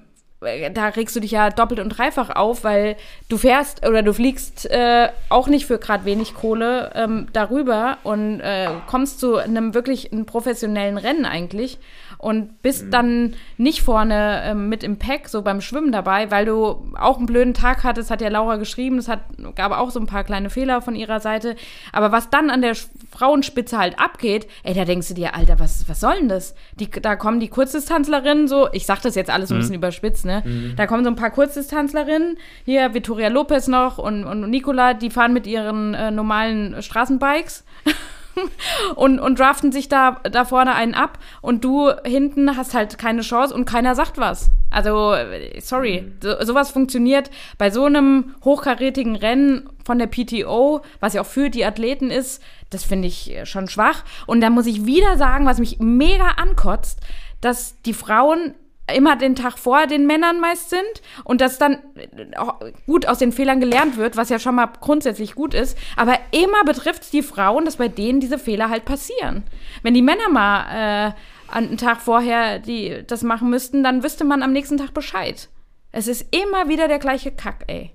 [0.74, 2.96] da regst du dich ja doppelt und dreifach auf, weil
[3.28, 8.40] du fährst oder du fliegst äh, auch nicht für gerade wenig Kohle ähm, darüber und
[8.40, 11.78] äh, kommst zu einem wirklich einem professionellen Rennen eigentlich
[12.22, 16.86] und bist dann nicht vorne ähm, mit im Pack, so beim Schwimmen dabei, weil du
[16.96, 19.22] auch einen blöden Tag hattest, hat ja Laura geschrieben, es hat,
[19.56, 21.56] gab auch so ein paar kleine Fehler von ihrer Seite.
[21.90, 22.76] Aber was dann an der
[23.10, 26.54] Frauenspitze halt abgeht, ey, da denkst du dir, Alter, was, was soll denn das?
[26.78, 30.24] Die, da kommen die Kurzdistanzlerinnen so, ich sag das jetzt alles so ein bisschen überspitzt,
[30.24, 30.44] ne?
[30.76, 35.32] Da kommen so ein paar Kurzdistanzlerinnen, hier Vittoria Lopez noch und, und Nicola, die fahren
[35.32, 37.64] mit ihren äh, normalen Straßenbikes
[38.96, 43.22] und, und draften sich da, da vorne einen ab und du hinten hast halt keine
[43.22, 44.50] Chance und keiner sagt was.
[44.70, 45.14] Also,
[45.60, 51.26] sorry, so, sowas funktioniert bei so einem hochkarätigen Rennen von der PTO, was ja auch
[51.26, 54.04] für die Athleten ist, das finde ich äh, schon schwach.
[54.26, 57.00] Und da muss ich wieder sagen, was mich mega ankotzt,
[57.40, 58.54] dass die Frauen
[58.94, 63.18] immer den Tag vor den Männern meist sind und dass dann äh, auch gut aus
[63.18, 67.10] den Fehlern gelernt wird, was ja schon mal grundsätzlich gut ist, aber immer betrifft es
[67.10, 69.44] die Frauen, dass bei denen diese Fehler halt passieren.
[69.82, 71.12] Wenn die Männer mal äh,
[71.52, 75.48] einen Tag vorher die das machen müssten, dann wüsste man am nächsten Tag Bescheid.
[75.92, 77.92] Es ist immer wieder der gleiche Kack, ey.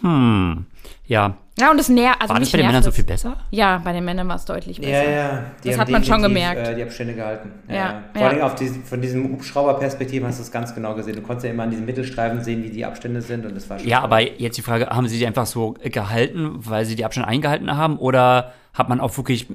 [0.00, 0.66] Hm.
[1.06, 1.34] Ja.
[1.58, 2.22] Ja, und das nervt.
[2.22, 2.94] Also War das bei den Männern so es.
[2.94, 3.36] viel besser?
[3.50, 5.04] Ja, bei den Männern war es deutlich besser.
[5.04, 5.44] Ja, ja.
[5.62, 6.68] Die Das haben hat man schon gemerkt.
[6.68, 7.50] Äh, die Abstände gehalten.
[7.68, 8.02] Ja, Ja, ja.
[8.14, 8.28] Vor ja.
[8.28, 11.16] allem auf diesen, von diesem Hubschrauberperspektive hast du es ganz genau gesehen.
[11.16, 13.78] Du konntest ja immer an diesen Mittelstreifen sehen, wie die Abstände sind und das war
[13.78, 14.04] schon Ja, toll.
[14.06, 17.76] aber jetzt die Frage, haben sie die einfach so gehalten, weil sie die Abstände eingehalten
[17.76, 17.98] haben?
[17.98, 19.46] Oder hat man auch wirklich,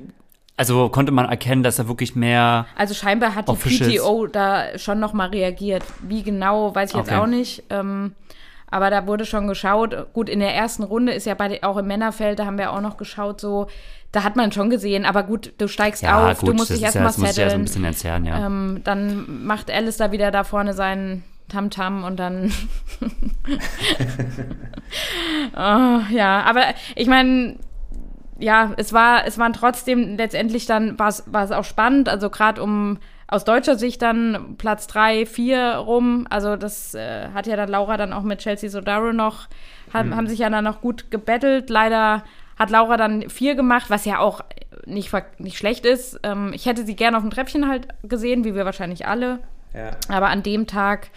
[0.57, 2.67] also konnte man erkennen, dass da wirklich mehr.
[2.77, 3.97] Also scheinbar hat die.
[3.97, 5.83] PTO da schon noch mal reagiert.
[6.07, 7.17] Wie genau, weiß ich jetzt Okay.
[7.19, 7.63] auch nicht.
[7.71, 8.13] Ähm,
[8.75, 9.95] aber da wurde schon geschaut.
[10.11, 12.81] Gut, in der ersten Runde ist ja bei auch im Männerfeld, da haben wir auch
[12.81, 13.67] noch geschaut, so,
[14.11, 15.05] da hat man schon gesehen.
[15.05, 17.29] Aber gut, du steigst Ja, auf, gut, du musst dich ist ja, erstmal das muss
[17.29, 17.63] ja so ein setteln.
[17.63, 18.45] bisschen entzerren, ja.
[18.45, 22.51] ähm, dann macht Alice da wieder da vorne seinen Tamtam und dann.
[25.55, 26.63] oh, ja, aber
[26.95, 27.55] ich meine,
[28.39, 32.29] ja, es war, es waren trotzdem letztendlich dann war es war es auch spannend, also
[32.29, 36.27] gerade um aus deutscher Sicht dann Platz drei, vier rum.
[36.29, 39.47] Also das äh, hat ja dann Laura dann auch mit Chelsea Sodaro noch,
[39.93, 41.69] haben, haben sich ja dann noch gut gebettelt.
[41.69, 42.23] Leider
[42.57, 44.41] hat Laura dann vier gemacht, was ja auch
[44.85, 46.19] nicht, nicht schlecht ist.
[46.23, 49.39] Ähm, ich hätte sie gerne auf dem Treppchen halt gesehen, wie wir wahrscheinlich alle.
[49.73, 49.91] Ja.
[50.09, 51.09] Aber an dem Tag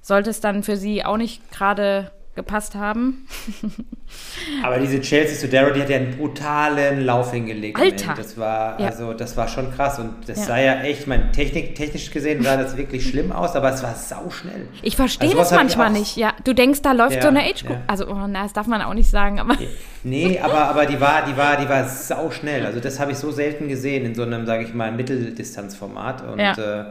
[0.00, 3.26] sollte es dann für sie auch nicht gerade gepasst haben.
[4.62, 7.78] Aber diese Chelsea Sodaro, die hat ja einen brutalen Lauf hingelegt.
[7.80, 8.14] Alter!
[8.16, 8.86] Das war, Ja.
[8.88, 9.98] also, das war schon krass.
[9.98, 10.44] Und das Ja.
[10.44, 13.82] sah ja echt, ich meine, Technik, technisch gesehen sah das wirklich schlimm aus, aber es
[13.82, 14.68] war sauschnell.
[14.82, 16.16] Ich verstehe Also das manchmal nicht.
[16.16, 17.78] Ja, du denkst, da läuft Ja, so eine Age Group.
[17.86, 19.56] Also, oh, na, das darf man auch nicht sagen, aber
[20.02, 22.66] Nee, aber, aber die war, die war, die war sauschnell.
[22.66, 26.22] Also das habe ich so selten gesehen in so einem, sage ich mal, Mitteldistanzformat.
[26.30, 26.84] Und äh,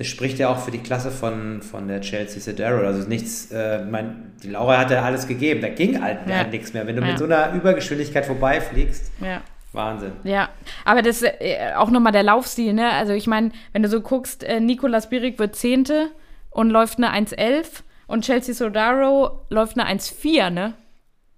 [0.00, 2.86] das spricht ja auch für die Klasse von, von der Chelsea Sodaro.
[2.86, 5.60] Also nichts, äh, mein, die Laura hatte alles gegeben.
[5.60, 6.44] Da ging halt Ja.
[6.44, 6.86] nichts mehr.
[6.86, 7.08] Wenn du Ja.
[7.08, 9.42] mit so einer Übergeschwindigkeit vorbeifliegst, ja.
[9.74, 10.12] Wahnsinn.
[10.24, 10.48] Ja,
[10.86, 12.90] aber das äh, auch nochmal der Laufstil, ne?
[12.92, 16.08] Also ich meine, wenn du so guckst, äh, Nicolas Birik wird Zehnte
[16.48, 20.72] und läuft eine 1,11 und Chelsea Sodaro läuft eine 1,4, ne?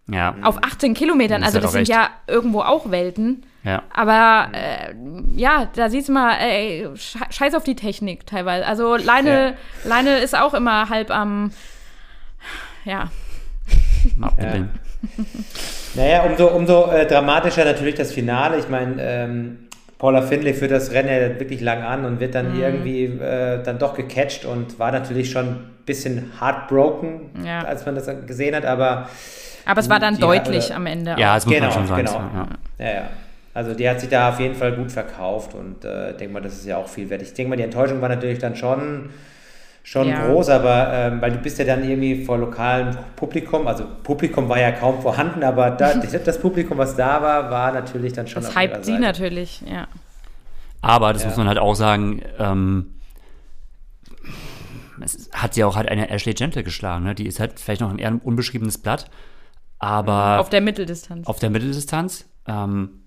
[0.08, 0.36] ja.
[0.42, 1.40] Auf 18 Kilometern.
[1.42, 1.90] Das Also hat das sind recht.
[1.90, 3.44] ja irgendwo auch Welten.
[3.64, 3.82] Ja.
[3.94, 4.94] Aber äh,
[5.34, 8.66] ja, da siehst du mal, ey, sche- scheiß auf die Technik teilweise.
[8.66, 11.52] Also Leine, Leine ist auch immer halb am,
[12.84, 13.10] ja,
[14.16, 14.70] Mal abnippeln.
[15.94, 18.58] Naja, umso, umso äh, dramatischer natürlich das Finale.
[18.58, 19.58] Ich meine, ähm,
[19.98, 22.62] Paula Findlay führt das Rennen wirklich lang an und wird dann mhm.
[22.62, 27.62] irgendwie äh, dann doch gecatcht und war natürlich schon ein bisschen heartbroken, ja.
[27.62, 29.08] als man das gesehen hat, aber
[29.64, 31.14] aber es war dann deutlich hat, am Ende.
[31.18, 32.04] Ja, es muss genau, man schon sagen.
[32.04, 32.18] Genau.
[32.18, 32.48] Ja.
[32.78, 33.02] ja, ja.
[33.54, 36.54] Also die hat sich da auf jeden Fall gut verkauft und äh, denke mal, das
[36.54, 37.20] ist ja auch viel wert.
[37.20, 39.10] Ich denke mal, die Enttäuschung war natürlich dann schon
[39.84, 40.26] schon ja.
[40.26, 44.60] groß, aber ähm, weil du bist ja dann irgendwie vor lokalem Publikum, also Publikum war
[44.60, 48.42] ja kaum vorhanden, aber da, das Publikum, was da war, war natürlich dann schon.
[48.42, 49.88] Das hypt sie natürlich, ja.
[50.80, 51.28] Aber das ja.
[51.28, 52.94] muss man halt auch sagen, ähm,
[55.00, 57.14] es hat sie auch halt eine Ashley Gentle geschlagen, ne?
[57.14, 59.10] Die ist halt vielleicht noch ein eher unbeschriebenes Blatt,
[59.78, 60.40] aber.
[60.40, 61.26] Auf der Mitteldistanz.
[61.26, 62.26] Auf der Mitteldistanz.
[62.46, 63.01] Ähm,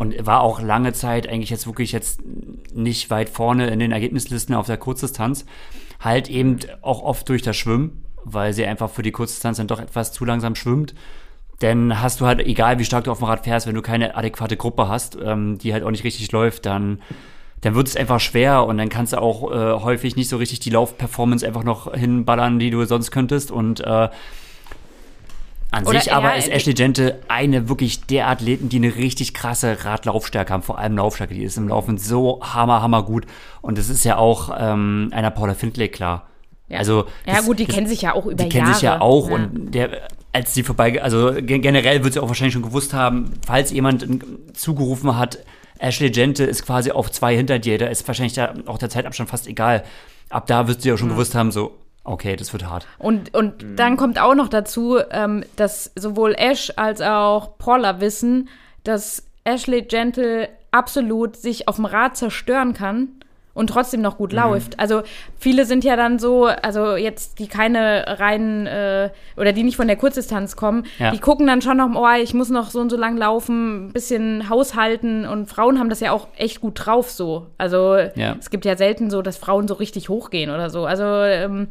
[0.00, 2.22] und war auch lange Zeit eigentlich jetzt wirklich jetzt
[2.72, 5.44] nicht weit vorne in den Ergebnislisten auf der Kurzdistanz
[6.00, 9.78] halt eben auch oft durch das Schwimmen, weil sie einfach für die Kurzdistanz dann doch
[9.78, 10.94] etwas zu langsam schwimmt.
[11.60, 14.16] Denn hast du halt, egal wie stark du auf dem Rad fährst, wenn du keine
[14.16, 17.02] adäquate Gruppe hast, ähm, die halt auch nicht richtig läuft, dann,
[17.60, 20.60] dann wird es einfach schwer und dann kannst du auch äh, häufig nicht so richtig
[20.60, 23.50] die Laufperformance einfach noch hinballern, die du sonst könntest.
[23.50, 24.08] Und äh,
[25.70, 29.84] an Oder sich aber ist Ashley Gente eine wirklich der Athleten, die eine richtig krasse
[29.84, 31.34] Radlaufstärke haben, vor allem Laufstärke.
[31.34, 33.26] Die ist im Laufen so hammer, hammer gut.
[33.62, 36.26] Und das ist ja auch ähm, einer Paula Findlay klar.
[36.68, 36.78] Ja.
[36.78, 38.48] Also, ja, das, gut, die das, kennen sich ja auch über die Jahre.
[38.48, 39.34] Die kennen sich ja auch ja.
[39.34, 39.90] und der,
[40.32, 44.06] als sie vorbei, also generell wird sie auch wahrscheinlich schon gewusst haben, falls jemand
[44.54, 45.38] zugerufen hat,
[45.78, 49.30] Ashley Gente ist quasi auf zwei hinter dir, da ist wahrscheinlich da auch der Zeitabstand
[49.30, 49.82] fast egal.
[50.28, 51.14] Ab da wird sie auch schon ja.
[51.14, 51.78] gewusst haben, so,
[52.10, 52.88] Okay, das wird hart.
[52.98, 53.76] Und, und mhm.
[53.76, 58.48] dann kommt auch noch dazu, ähm, dass sowohl Ash als auch Paula wissen,
[58.82, 63.19] dass Ashley Gentle absolut sich auf dem Rad zerstören kann
[63.54, 64.38] und trotzdem noch gut mhm.
[64.38, 64.78] läuft.
[64.78, 65.02] Also
[65.38, 69.86] viele sind ja dann so, also jetzt die keine reinen äh, oder die nicht von
[69.86, 71.10] der Kurzdistanz kommen, ja.
[71.10, 73.92] die gucken dann schon noch, oh, ich muss noch so und so lang laufen, ein
[73.92, 77.46] bisschen haushalten und Frauen haben das ja auch echt gut drauf so.
[77.58, 78.36] Also ja.
[78.38, 80.86] es gibt ja selten so, dass Frauen so richtig hochgehen oder so.
[80.86, 81.68] Also ähm,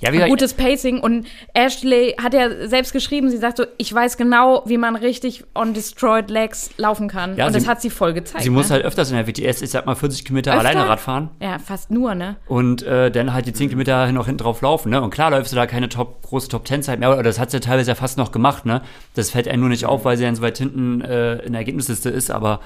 [0.00, 1.00] ja, wie gutes Pacing.
[1.00, 5.44] Und Ashley hat ja selbst geschrieben, sie sagt so, ich weiß genau, wie man richtig
[5.54, 7.36] on destroyed legs laufen kann.
[7.36, 8.42] Ja, und das hat sie voll gezeigt.
[8.42, 8.56] Sie ne?
[8.56, 10.68] muss halt öfters in der WTS, ich sag mal, 40 Kilometer Öfter?
[10.68, 11.30] alleine Rad fahren.
[11.40, 12.36] Ja, fast nur, ne?
[12.46, 15.02] Und äh, dann halt die 10 Kilometer noch hinten drauf laufen, ne?
[15.02, 17.60] Und klar läufst du da keine top, große Top-10-Zeit mehr, oder das hat sie ja
[17.60, 18.82] teilweise ja fast noch gemacht, ne?
[19.14, 21.60] Das fällt einem nur nicht auf, weil sie dann so weit hinten äh, in der
[21.60, 22.60] Ergebnisliste ist, aber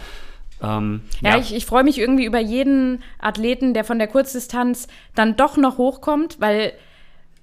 [0.63, 4.89] ähm, ja, ja, ich, ich freue mich irgendwie über jeden Athleten, der von der Kurzdistanz
[5.15, 6.73] dann doch noch hochkommt, weil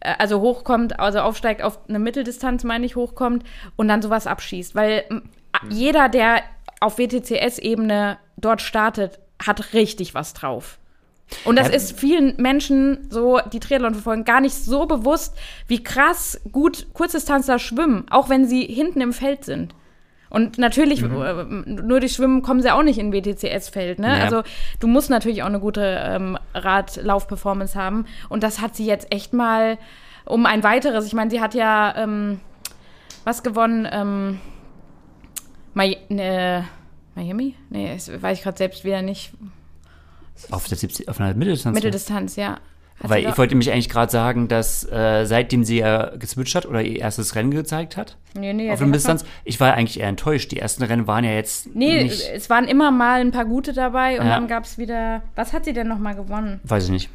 [0.01, 3.43] also hochkommt, also aufsteigt auf eine Mitteldistanz, meine ich, hochkommt
[3.75, 4.75] und dann sowas abschießt.
[4.75, 5.21] Weil hm.
[5.69, 6.41] jeder, der
[6.79, 10.77] auf WTCS-Ebene dort startet, hat richtig was drauf.
[11.45, 15.37] Und das ist vielen Menschen, so die Triathlon verfolgen, gar nicht so bewusst,
[15.67, 19.73] wie krass gut Kurzdistanzler schwimmen, auch wenn sie hinten im Feld sind.
[20.31, 21.21] Und natürlich, mhm.
[21.21, 21.43] Äh,
[21.83, 23.99] nur durch Schwimmen kommen sie auch nicht in WTCS-Feld.
[23.99, 24.07] Ne?
[24.07, 24.23] Ja.
[24.23, 24.43] Also
[24.79, 28.05] du musst natürlich auch eine gute ähm, Radlauf-Performance haben.
[28.29, 29.77] Und das hat sie jetzt echt mal
[30.25, 31.05] um ein weiteres.
[31.05, 32.39] Ich meine, sie hat ja ähm,
[33.25, 33.87] was gewonnen?
[33.91, 34.39] Ähm,
[35.73, 36.65] Mi ne,
[37.15, 37.55] Miami?
[37.69, 39.33] Nee, das weiß ich gerade selbst wieder nicht.
[40.49, 41.75] Auf, der 70, auf einer Mitteldistanz?
[41.75, 42.57] Mitteldistanz, ja.
[43.03, 46.81] Weil ich wollte mich eigentlich gerade sagen, dass äh, seitdem sie ja geswitcht hat oder
[46.81, 50.51] ihr erstes Rennen gezeigt hat, nee, nee, auf der Distanz, ich war eigentlich eher enttäuscht.
[50.51, 51.75] Die ersten Rennen waren ja jetzt.
[51.75, 54.35] Nee, nicht es waren immer mal ein paar gute dabei und ja.
[54.35, 55.23] dann gab es wieder.
[55.35, 56.59] Was hat sie denn nochmal gewonnen?
[56.63, 57.09] Weiß ich nicht.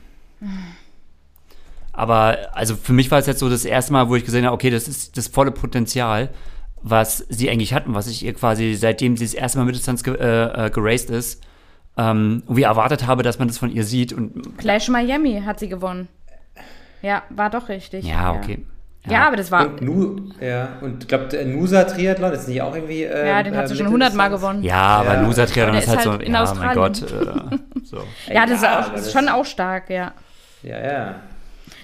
[1.93, 4.55] Aber also für mich war es jetzt so das erste Mal, wo ich gesehen habe,
[4.55, 6.31] okay, das ist das volle Potenzial,
[6.83, 10.15] was sie eigentlich hatten, was ich ihr quasi, seitdem sie das erste Mal Mitteldistanz ge
[10.15, 11.43] äh, äh, geraced ist,
[11.97, 14.13] ähm, wie erwartet habe, dass man das von ihr sieht.
[14.13, 16.09] Und Clash Miami hat sie gewonnen.
[17.03, 18.05] Ja, war doch richtig.
[18.05, 18.65] Ja, okay.
[19.05, 19.67] Ja, ja aber das war.
[19.67, 23.05] Und, nu, ja, und ich glaube, Nusa Triathlon ist nicht auch irgendwie.
[23.05, 24.63] Äh, ja, den hat sie äh, schon 100 Mal gewonnen.
[24.63, 25.23] Ja, aber ja.
[25.23, 26.25] Nusa Triathlon ist halt, halt so.
[26.27, 26.67] In ja, Australien.
[26.67, 27.03] mein Gott.
[27.03, 27.99] Äh, so.
[28.29, 30.13] ja, das, ja, ist, auch, das ist schon auch stark, ja.
[30.63, 31.15] Ja, ja.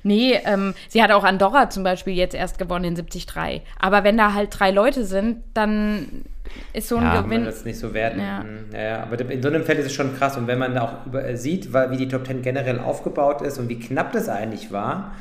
[0.03, 3.62] Nee, ähm, sie hat auch Andorra zum Beispiel jetzt erst gewonnen in 73.
[3.79, 6.25] Aber wenn da halt drei Leute sind, dann
[6.72, 7.44] ist so ein ja, Gewinn.
[7.44, 8.20] das nicht so werten.
[8.20, 8.44] Ja.
[8.44, 8.74] Mhm.
[8.74, 10.37] Ja, aber in so einem Feld ist es schon krass.
[10.37, 13.68] Und wenn man auch über, äh, sieht, wie die Top Ten generell aufgebaut ist und
[13.68, 15.14] wie knapp das eigentlich war,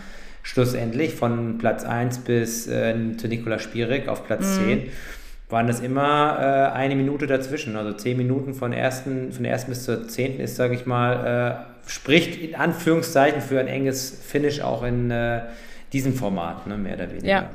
[0.44, 4.66] schlussendlich von Platz 1 bis äh, zu Nikola Spierig auf Platz mhm.
[4.66, 4.90] 10,
[5.50, 7.76] waren das immer äh, eine Minute dazwischen.
[7.76, 11.66] Also zehn Minuten von, ersten, von der ersten bis zur zehnten ist, sage ich mal,
[11.88, 15.42] äh, spricht in Anführungszeichen für ein enges Finish auch in äh,
[15.94, 17.28] diesem Format, ne, mehr oder weniger.
[17.28, 17.50] Ja.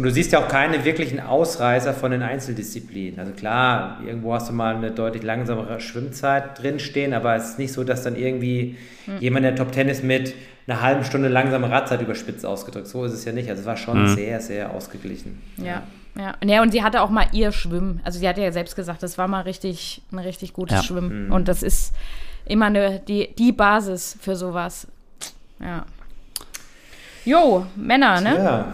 [0.00, 3.20] Und du siehst ja auch keine wirklichen Ausreißer von den Einzeldisziplinen.
[3.20, 7.74] Also klar, irgendwo hast du mal eine deutlich langsamere Schwimmzeit drinstehen, aber es ist nicht
[7.74, 9.18] so, dass dann irgendwie mhm.
[9.18, 10.32] jemand der Top Tennis mit
[10.66, 12.86] einer halben Stunde langsame Radzeit überspitzt ausgedrückt.
[12.86, 13.50] So ist es ja nicht.
[13.50, 14.14] Also es war schon mhm.
[14.14, 15.38] sehr, sehr ausgeglichen.
[15.58, 15.82] Ja.
[16.16, 16.34] Ja.
[16.42, 18.00] ja, und sie hatte auch mal ihr Schwimmen.
[18.02, 20.82] Also sie hat ja selbst gesagt, das war mal richtig, ein richtig gutes Ja.
[20.82, 21.26] Schwimmen.
[21.26, 21.32] Mhm.
[21.32, 21.92] Und das ist
[22.46, 24.86] immer eine, die, die Basis für sowas.
[25.60, 25.84] Ja.
[27.26, 28.34] Jo, Männer, ne?
[28.34, 28.72] Ja.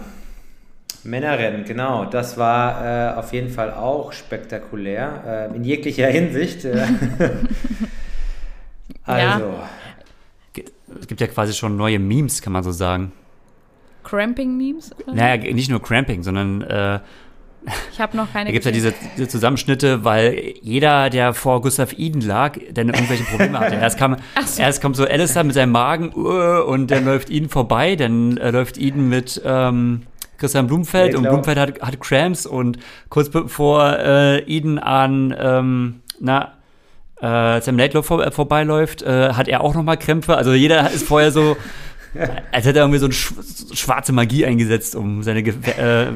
[1.07, 2.05] Männerrennen, genau.
[2.05, 6.65] Das war äh, auf jeden Fall auch spektakulär, äh, in jeglicher Hinsicht.
[6.65, 6.85] Äh.
[9.03, 9.53] also,
[10.99, 13.11] Es gibt ja quasi schon neue Memes, kann man so sagen.
[14.03, 14.91] Cramping-Memes?
[15.11, 16.99] Naja, nicht nur Cramping, sondern äh,
[17.91, 21.61] Ich habe noch keine da gibt es ja diese, diese Zusammenschnitte, weil jeder, der vor
[21.61, 23.75] Gustav Iden lag, dann irgendwelche Probleme hatte.
[23.75, 24.15] Erst, kam,
[24.57, 28.51] erst kommt so Alistair mit seinem Magen uh, und dann läuft Iden vorbei, dann äh,
[28.51, 30.03] läuft Iden mit ähm,
[30.37, 31.27] Christian Blumfeld Ja, und.
[31.27, 32.77] Blumfeld hat, hat Cramps und
[33.09, 36.53] kurz bevor äh, Iden an ähm, na,
[37.21, 40.35] äh, Sam Laidlaw vor, äh, vorbeiläuft, äh, hat er auch nochmal Krämpfe.
[40.35, 41.57] Also jeder ist vorher so,
[42.51, 43.33] als hätte er irgendwie so eine sch
[43.73, 46.07] schwarze Magie eingesetzt, um seine Ge äh,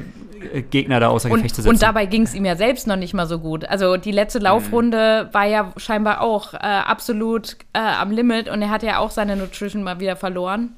[0.71, 1.69] Gegner da außer Gefecht zu setzen.
[1.69, 3.63] und dabei ging es ihm ja selbst noch nicht mal so gut.
[3.65, 8.71] Also die letzte Laufrunde war ja scheinbar auch äh, absolut äh, am Limit und er
[8.71, 10.71] hat ja auch seine Nutrition mal wieder verloren.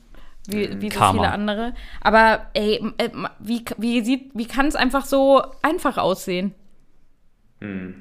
[0.47, 1.21] Wie, wie so Karma.
[1.21, 1.73] viele andere.
[2.01, 6.53] Aber ey, äh, wie, wie, sieht, wie kann es einfach so einfach aussehen?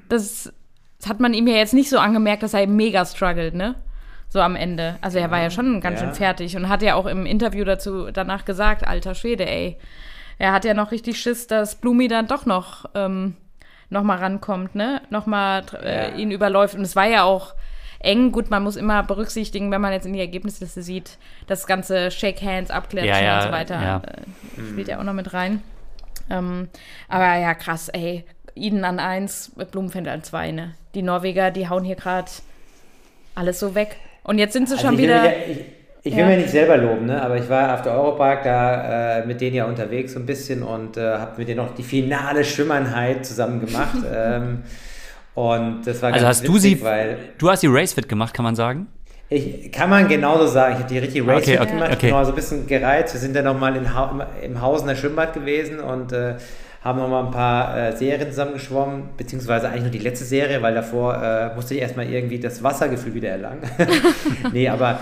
[0.08, 0.52] Das,
[0.98, 3.76] das hat man ihm ja jetzt nicht so angemerkt, dass er mega struggelt, ne?
[4.28, 4.96] So am Ende.
[5.02, 6.06] Also er war ja schon ganz Ja.
[6.06, 9.78] schön fertig und hat ja auch im Interview dazu danach gesagt, alter Schwede, ey.
[10.38, 13.36] Er hat ja noch richtig Schiss, dass Blumi dann doch noch, ähm,
[13.90, 15.02] noch mal rankommt, ne?
[15.10, 16.16] Noch mal äh, Ja.
[16.16, 16.74] ihn überläuft.
[16.74, 17.54] Und es war ja auch
[18.02, 18.32] eng.
[18.32, 22.42] Gut, man muss immer berücksichtigen, wenn man jetzt in die Ergebnisliste sieht, das ganze Shake
[22.42, 24.02] Hands, Abklatschen Ja, ja, und so weiter ja.
[24.06, 25.62] äh, spielt ja auch noch mit rein.
[26.30, 26.68] Ähm,
[27.08, 28.24] aber ja, krass, ey.
[28.54, 30.74] Iden an eins, Blumenfeld an zwei, ne?
[30.94, 32.30] Die Norweger, die hauen hier gerade
[33.34, 33.96] alles so weg.
[34.24, 35.22] Und jetzt sind sie Also schon ich will, wieder.
[35.22, 35.58] mir- ich,
[36.04, 36.26] ich will Ja.
[36.26, 37.22] mir nicht selber loben, ne?
[37.22, 40.62] aber ich war auf der Europark da äh, mit denen ja unterwegs so ein bisschen
[40.62, 43.96] und äh, habe mit denen noch die finale Schwimmeinheit zusammen gemacht.
[44.14, 44.62] ähm,
[45.34, 48.34] und das war Also ganz hast du witzig, sie, weil du hast die Racefit gemacht,
[48.34, 48.88] kann man sagen?
[49.32, 50.74] ich, kann man genauso sagen.
[50.74, 52.06] Ich habe die richtig Race Okay, okay, gemacht, okay.
[52.08, 53.14] genau, so ein bisschen gereizt.
[53.14, 56.34] Wir sind dann nochmal ha im Hausener Schwimmbad gewesen und äh,
[56.82, 61.22] haben nochmal ein paar äh, Serien zusammengeschwommen, beziehungsweise eigentlich nur die letzte Serie, weil davor
[61.22, 63.62] äh, musste ich erstmal irgendwie das Wassergefühl wieder erlangen.
[64.52, 65.00] nee, aber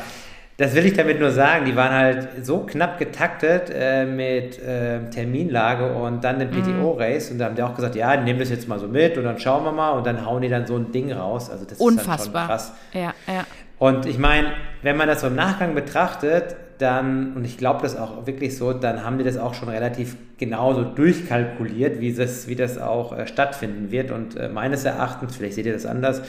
[0.61, 5.09] das will ich damit nur sagen, die waren halt so knapp getaktet äh, mit äh,
[5.09, 8.68] Terminlage und dann den PTO-Race und da haben die auch gesagt, ja, nehmen das jetzt
[8.68, 10.92] mal so mit und dann schauen wir mal und dann hauen die dann so ein
[10.92, 11.49] Ding raus.
[11.49, 12.42] Also das ist dann Unfassbar.
[12.42, 12.73] schon krass.
[12.92, 13.46] Ja, ja.
[13.79, 14.49] Und ich meine,
[14.83, 18.75] wenn man das so im Nachgang betrachtet, dann, und ich glaube das auch wirklich so,
[18.75, 23.27] dann haben die das auch schon relativ genauso durchkalkuliert, wie das, wie das auch äh,
[23.27, 24.11] stattfinden wird.
[24.11, 26.20] Und äh, meines Erachtens, vielleicht seht ihr das anders,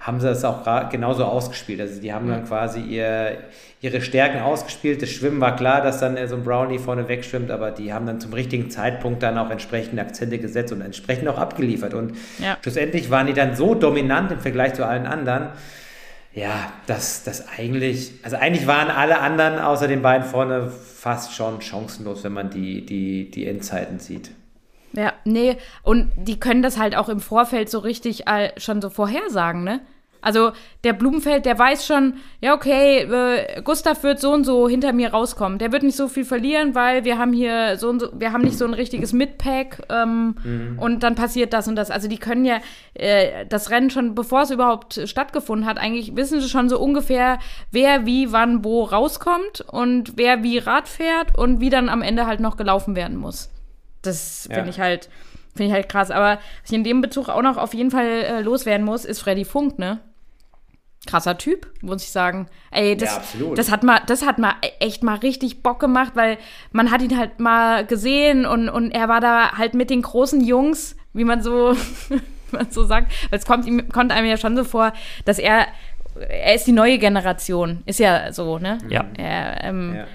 [0.00, 1.78] haben sie das auch genauso ausgespielt.
[1.80, 3.36] Also die haben dann quasi ihr,
[3.82, 5.02] ihre Stärken ausgespielt.
[5.02, 8.06] Das Schwimmen war klar, dass dann äh, so ein Brownie vorne wegschwimmt, aber die haben
[8.06, 11.92] dann zum richtigen Zeitpunkt dann auch entsprechende Akzente gesetzt und entsprechend auch abgeliefert.
[11.92, 12.56] Und Ja.
[12.62, 15.48] schlussendlich waren die dann so dominant im Vergleich zu allen anderen,
[16.32, 21.60] ja, dass das eigentlich, also eigentlich waren alle anderen außer den beiden vorne fast schon
[21.60, 24.30] chancenlos, wenn man die, die, die Endzeiten sieht.
[24.92, 28.90] Ja, nee, und die können das halt auch im Vorfeld so richtig all, schon so
[28.90, 29.80] vorhersagen, ne?
[30.22, 30.52] Also
[30.84, 35.10] der Blumenfeld, der weiß schon, ja, okay, äh, Gustav wird so und so hinter mir
[35.12, 35.58] rauskommen.
[35.58, 38.42] Der wird nicht so viel verlieren, weil wir haben hier so und so, wir haben
[38.42, 41.90] nicht so ein richtiges Midpack ähm, und dann passiert das und das.
[41.90, 42.58] Also die können ja
[42.94, 47.38] äh, das Rennen schon, bevor es überhaupt stattgefunden hat, eigentlich wissen sie schon so ungefähr,
[47.70, 52.26] wer wie wann wo rauskommt und wer wie Rad fährt und wie dann am Ende
[52.26, 53.50] halt noch gelaufen werden muss.
[54.02, 54.56] Das Ja.
[54.56, 55.08] finde ich halt,
[55.54, 56.10] finde ich halt krass.
[56.10, 59.20] Aber was ich in dem Bezug auch noch auf jeden Fall äh, loswerden muss, ist
[59.20, 60.00] Freddy Funk, ne?
[61.06, 62.46] Krasser Typ, muss ich sagen.
[62.70, 63.58] Ey, das, Ja, absolut.
[63.58, 66.36] das hat mal, das hat mal echt mal richtig Bock gemacht, weil
[66.72, 70.42] man hat ihn halt mal gesehen und, und er war da halt mit den großen
[70.42, 71.74] Jungs, wie man so,
[72.10, 72.20] wie
[72.52, 73.10] man so sagt.
[73.30, 74.92] Weil es kommt, ihm, kommt einem ja schon so vor,
[75.24, 75.66] dass er,
[76.28, 77.82] er ist die neue Generation.
[77.86, 78.78] Ist ja so, ne?
[78.88, 79.04] Ja.
[79.16, 80.06] Er, ähm, Ja.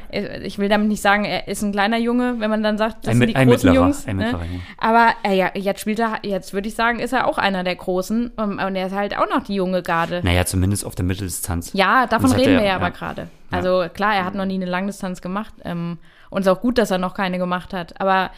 [0.44, 3.12] Ich will damit nicht sagen, er ist ein kleiner Junge, wenn man dann sagt, das
[3.12, 4.08] Ein sind die ein großen mittlerer, Jungs.
[4.08, 4.24] ein ne?
[4.24, 4.62] mittlerer Junge.
[4.78, 7.76] Aber äh, ja, jetzt spielt er, jetzt würde ich sagen, ist er auch einer der
[7.76, 8.32] Großen.
[8.38, 10.22] Um, und er ist halt auch noch die junge Garde.
[10.24, 11.72] Naja, zumindest auf der Mitteldistanz.
[11.74, 12.76] Ja, davon reden er, wir ja, ja.
[12.76, 13.28] aber gerade.
[13.52, 15.54] Also klar, er hat noch nie eine Langdistanz gemacht.
[15.64, 15.98] Ähm,
[16.30, 18.00] und es ist auch gut, dass er noch keine gemacht hat.
[18.00, 18.32] Aber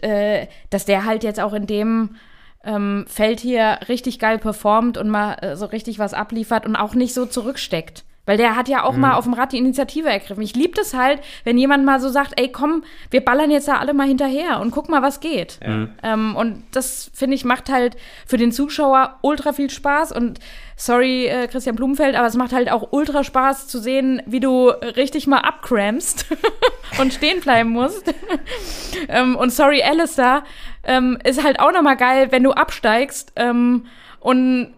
[0.00, 2.16] äh, dass der halt jetzt auch in dem
[2.64, 6.94] ähm, Feld hier richtig geil performt und mal äh, so richtig was abliefert und auch
[6.94, 8.04] nicht so zurücksteckt.
[8.24, 9.00] Weil der hat ja auch mhm.
[9.00, 10.44] mal auf dem Rad die Initiative ergriffen.
[10.44, 13.78] Ich liebe das halt, wenn jemand mal so sagt, ey, komm, wir ballern jetzt da
[13.78, 15.58] alle mal hinterher und guck mal, was geht.
[15.66, 15.90] Mhm.
[16.04, 20.12] Ähm, und das, finde ich, macht halt für den Zuschauer ultra viel Spaß.
[20.12, 20.38] Und
[20.76, 24.68] sorry, äh, Christian Blumenfeld, aber es macht halt auch ultra Spaß zu sehen, wie du
[24.68, 26.26] richtig mal abcrampst
[27.00, 28.14] und stehen bleiben musst.
[29.08, 30.44] ähm, und sorry, Alistair,
[30.84, 33.86] ähm, ist halt auch nochmal geil, wenn du absteigst ähm,
[34.20, 34.72] und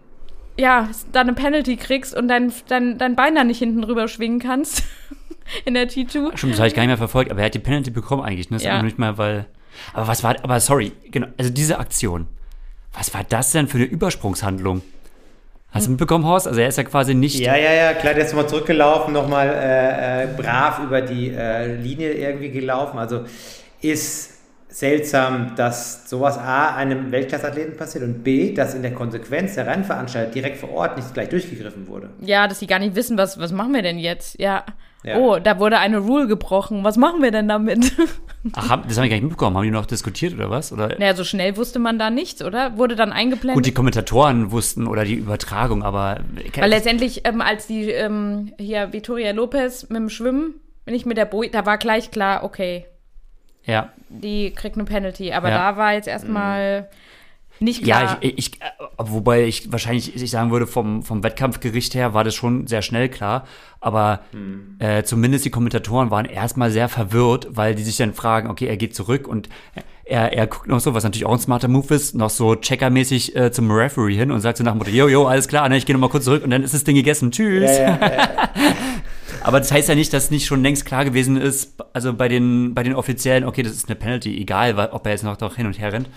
[0.57, 4.39] ja, dann eine Penalty kriegst und dein, dein, dein Bein dann nicht hinten rüber schwingen
[4.39, 4.83] kannst.
[5.65, 6.37] in der T2.
[6.37, 8.49] Stimmt, das habe ich gar nicht mehr verfolgt, aber er hat die Penalty bekommen eigentlich,
[8.49, 8.57] ne?
[8.57, 8.81] Das ja.
[8.81, 9.45] nicht mal, weil.
[9.93, 12.27] Aber was war, aber sorry, genau, also diese Aktion.
[12.93, 14.81] Was war das denn für eine Übersprungshandlung?
[15.71, 16.47] Hast du mitbekommen, Horst?
[16.47, 17.37] Also er ist ja quasi nicht.
[17.41, 21.75] Ja, ja, ja, klar, der ist nochmal zurückgelaufen, nochmal äh, äh, brav über die äh,
[21.75, 22.97] Linie irgendwie gelaufen.
[22.97, 23.25] Also
[23.81, 24.34] ist
[24.75, 30.31] seltsam, dass sowas A einem Weltklasseathleten passiert und B, dass in der Konsequenz der Rennveranstalter
[30.31, 32.09] direkt vor Ort nicht gleich durchgegriffen wurde.
[32.19, 34.37] Ja, dass sie gar nicht wissen, was, was machen wir denn jetzt?
[34.37, 34.65] Ja.
[35.05, 35.17] ja.
[35.17, 36.83] Oh, da wurde eine Rule gebrochen.
[36.83, 37.93] Was machen wir denn damit?
[38.53, 39.55] Ach, das habe ich gar nicht mitbekommen.
[39.55, 40.73] Haben die noch diskutiert oder was?
[40.73, 40.89] Oder?
[40.99, 42.77] Naja, so schnell wusste man da nichts, oder?
[42.77, 43.55] Wurde dann eingeblendet.
[43.55, 46.19] Gut, die Kommentatoren wussten oder die Übertragung, aber.
[46.53, 51.15] Weil letztendlich, ähm, als die ähm, hier Vittoria Lopez mit dem Schwimmen, wenn ich mit
[51.15, 52.85] der Boje, da war gleich klar, okay,
[53.65, 53.91] ja.
[54.09, 55.31] Die kriegt eine Penalty.
[55.33, 55.71] Aber ja.
[55.71, 56.89] da war jetzt erstmal
[57.59, 58.03] nicht klar.
[58.03, 58.65] Ja, ich, ich, äh,
[58.97, 63.09] wobei ich wahrscheinlich ich sagen würde, vom, vom Wettkampfgericht her war das schon sehr schnell
[63.09, 63.45] klar.
[63.79, 64.77] Aber mhm.
[64.79, 68.77] äh, zumindest die Kommentatoren waren erstmal sehr verwirrt, weil die sich dann fragen, okay, er
[68.77, 69.49] geht zurück und
[70.03, 73.35] er, er guckt noch so, was natürlich auch ein smarter Move ist, noch so checkermäßig
[73.35, 75.77] äh, zum Referee hin und sagt so nach dem Motto, jo, jo, alles klar, ne,
[75.77, 77.31] ich gehe nochmal kurz zurück und dann ist das Ding gegessen.
[77.31, 77.71] Tschüss.
[77.71, 78.39] Ja, ja, ja.
[79.45, 82.73] Aber das heißt ja nicht, dass nicht schon längst klar gewesen ist, also bei den,
[82.73, 85.67] bei den Offiziellen, okay, das ist eine Penalty, egal, ob er jetzt noch doch hin
[85.67, 86.09] und her rennt.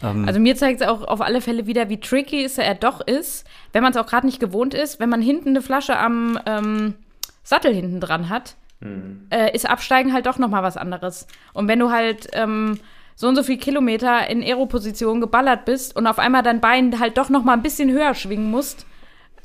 [0.00, 3.00] Ähm also mir zeigt es auch auf alle Fälle wieder, wie tricky es er doch
[3.00, 6.38] ist, wenn man es auch gerade nicht gewohnt ist, wenn man hinten eine Flasche am
[6.46, 6.94] ähm,
[7.42, 9.26] Sattel hinten dran hat, mhm.
[9.30, 11.26] äh, ist Absteigen halt doch noch mal was anderes.
[11.54, 12.78] Und wenn du halt ähm,
[13.16, 17.18] so und so viel Kilometer in Aeroposition geballert bist und auf einmal dein Bein halt
[17.18, 18.86] doch noch mal ein bisschen höher schwingen musst,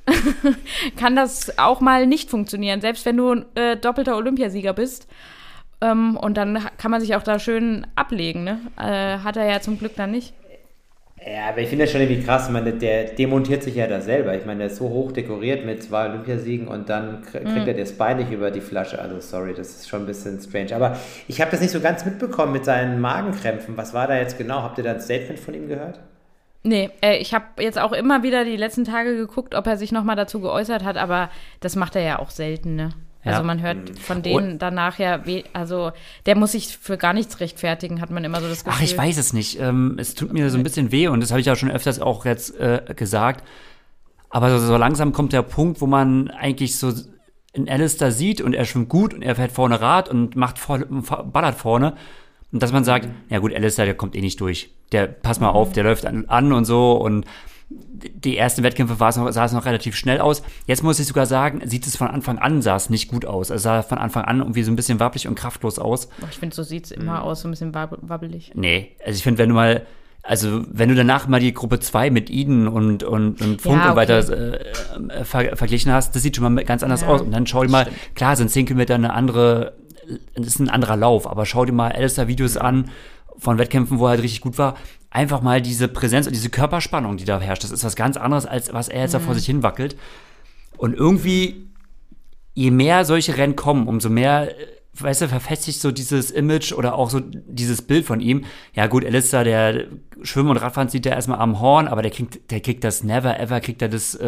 [0.98, 5.08] kann das auch mal nicht funktionieren, selbst wenn du äh, doppelter Olympiasieger bist.
[5.82, 8.60] Ähm, und dann kann man sich auch da schön ablegen, ne?
[8.78, 10.34] Äh, hat er ja zum Glück dann nicht.
[11.26, 12.48] Ja, aber ich finde das schon irgendwie krass.
[12.48, 14.36] Ich meine, der demontiert sich ja da selber.
[14.36, 17.66] Ich meine, der ist so hoch dekoriert mit zwei Olympiasiegen und dann kriegt mhm.
[17.66, 19.00] er das Bein nicht über die Flasche.
[19.00, 20.76] Also, sorry, das ist schon ein bisschen strange.
[20.76, 20.98] Aber
[21.30, 23.78] ich habe das nicht so ganz mitbekommen mit seinen Magenkrämpfen.
[23.78, 24.64] Was war da jetzt genau?
[24.64, 26.00] Habt ihr da ein Statement von ihm gehört?
[26.64, 29.92] Nee, äh, ich habe jetzt auch immer wieder die letzten Tage geguckt, ob er sich
[29.92, 32.90] nochmal dazu geäußert hat, aber das macht er ja auch selten, ne?
[33.26, 33.44] Also ja.
[33.44, 35.22] man hört von denen danach ja,
[35.54, 35.92] also
[36.26, 38.78] der muss sich für gar nichts rechtfertigen, hat man immer so das Gefühl.
[38.78, 39.60] Ach, ich weiß es nicht.
[39.62, 42.02] Ähm, es tut mir so ein bisschen weh und das habe ich ja schon öfters
[42.02, 43.46] auch jetzt äh, gesagt.
[44.30, 46.92] Aber so, so, langsam kommt der Punkt, wo man eigentlich so
[47.54, 50.86] in Alistair sieht und er schwimmt gut und er fährt vorne Rad und macht voll,
[50.86, 51.96] ballert vorne.
[52.54, 54.70] Und dass man sagt, ja gut, Alistair, der kommt eh nicht durch.
[54.92, 57.26] Der, pass mal auf, der läuft an, an und so und
[57.70, 60.44] die ersten Wettkämpfe war es noch, sah es noch relativ schnell aus.
[60.68, 63.50] Jetzt muss ich sogar sagen, sieht es von Anfang an, sah es nicht gut aus.
[63.50, 66.10] Es sah von Anfang an irgendwie so ein bisschen wabbelig und kraftlos aus.
[66.30, 67.24] Ich finde, so sieht es immer mhm.
[67.24, 68.52] aus, so ein bisschen wabbelig.
[68.54, 69.86] Nee, also ich finde, wenn du mal,
[70.22, 73.82] also wenn du danach mal die Gruppe 2 mit Eden und, und, und Funk ja,
[73.82, 73.90] okay.
[73.90, 77.22] und weiter äh, ver verglichen hast, das sieht schon mal ganz anders ja, aus.
[77.22, 78.16] Und dann schau dir mal, stimmt.
[78.16, 79.74] klar sind 10 Kilometer eine andere
[80.36, 82.90] es ist ein anderer Lauf, aber schau dir mal Alistair-Videos an
[83.38, 84.76] von Wettkämpfen, wo er halt richtig gut war.
[85.10, 87.64] Einfach mal diese Präsenz und diese Körperspannung, die da herrscht.
[87.64, 89.20] Das ist was ganz anderes, als was er jetzt mhm.
[89.20, 89.38] da vor mhm.
[89.38, 89.96] sich hin wackelt.
[90.78, 91.68] Und irgendwie,
[92.54, 94.50] je mehr solche Rennen kommen, umso mehr,
[94.96, 98.46] weißt du, verfestigt so dieses Image oder auch so dieses Bild von ihm.
[98.74, 99.86] Ja, gut, Alistair, der
[100.24, 103.40] Schwimmen und Radfahren sieht er erstmal am Horn, aber der kriegt, der kriegt das never
[103.40, 104.16] ever, kriegt er das.
[104.16, 104.28] Äh,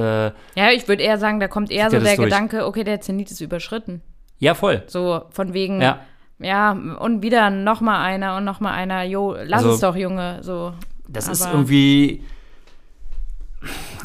[0.55, 2.17] ja, ich würde eher sagen, da kommt eher so der durch.
[2.17, 4.01] Gedanke, okay, der Zenit ist überschritten.
[4.39, 4.83] Ja, voll.
[4.87, 5.99] So von wegen, ja,
[6.39, 9.95] ja und wieder noch mal einer und noch mal einer, jo, lass also, es doch,
[9.95, 10.73] Junge, so.
[11.07, 12.23] Das Aber ist irgendwie,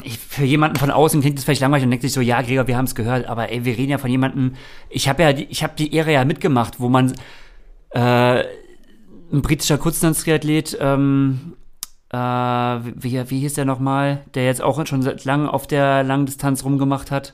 [0.03, 2.67] ich, für jemanden von außen klingt das vielleicht langweilig und denkt sich so, ja, Gregor,
[2.67, 4.53] wir haben es gehört, aber ey, wir reden ja von jemandem,
[4.89, 7.13] ich habe ja, die, ich habe die Ehre ja mitgemacht, wo man,
[7.91, 8.43] äh,
[9.33, 11.53] ein britischer Kurzdistanz-Triathlet, ähm,
[12.09, 16.63] äh, wie, wie hieß der nochmal, der jetzt auch schon seit langem auf der Langdistanz
[16.65, 17.33] rumgemacht hat?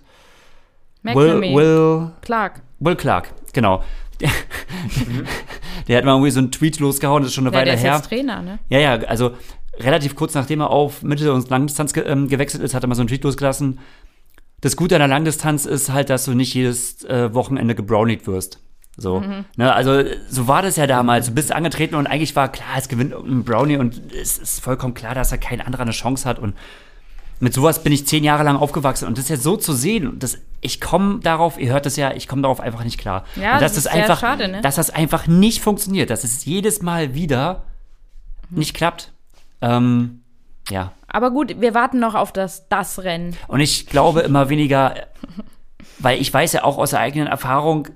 [1.03, 2.61] Will, Will Clark.
[2.79, 3.83] Will Clark, genau.
[4.19, 5.25] Der, mhm.
[5.87, 7.75] der hat mal irgendwie so einen Tweet losgehauen, das ist schon eine ja, Weile der
[7.75, 7.95] ist her.
[7.95, 8.59] Jetzt Trainer, ne?
[8.69, 9.31] Ja, ja, also
[9.79, 12.95] relativ kurz nachdem er auf Mittel- und Langdistanz ge ähm, gewechselt ist, hat er mal
[12.95, 13.79] so einen Tweet losgelassen.
[14.61, 18.59] Das Gute an der Langdistanz ist halt, dass du nicht jedes äh, Wochenende gebrownied wirst.
[18.99, 19.45] So, mhm.
[19.55, 21.27] ne, also so war das ja damals.
[21.27, 24.95] Du bist angetreten und eigentlich war klar, es gewinnt ein Brownie und es ist vollkommen
[24.95, 26.55] klar, dass er kein anderer eine Chance hat und
[27.39, 30.39] mit sowas bin ich zehn Jahre lang aufgewachsen und das jetzt so zu sehen, das,
[30.61, 33.25] ich komme darauf, ihr hört es ja, ich komme darauf einfach nicht klar.
[33.35, 34.61] Ja, und dass das ist das sehr einfach, schade, ne?
[34.61, 37.63] dass das einfach nicht funktioniert, dass es jedes Mal wieder
[38.49, 39.11] nicht klappt.
[39.61, 40.21] Ähm,
[40.69, 40.93] ja.
[41.07, 43.35] Aber gut, wir warten noch auf das, das Rennen.
[43.47, 44.95] Und ich glaube immer weniger,
[45.99, 47.87] weil ich weiß ja auch aus der eigenen Erfahrung,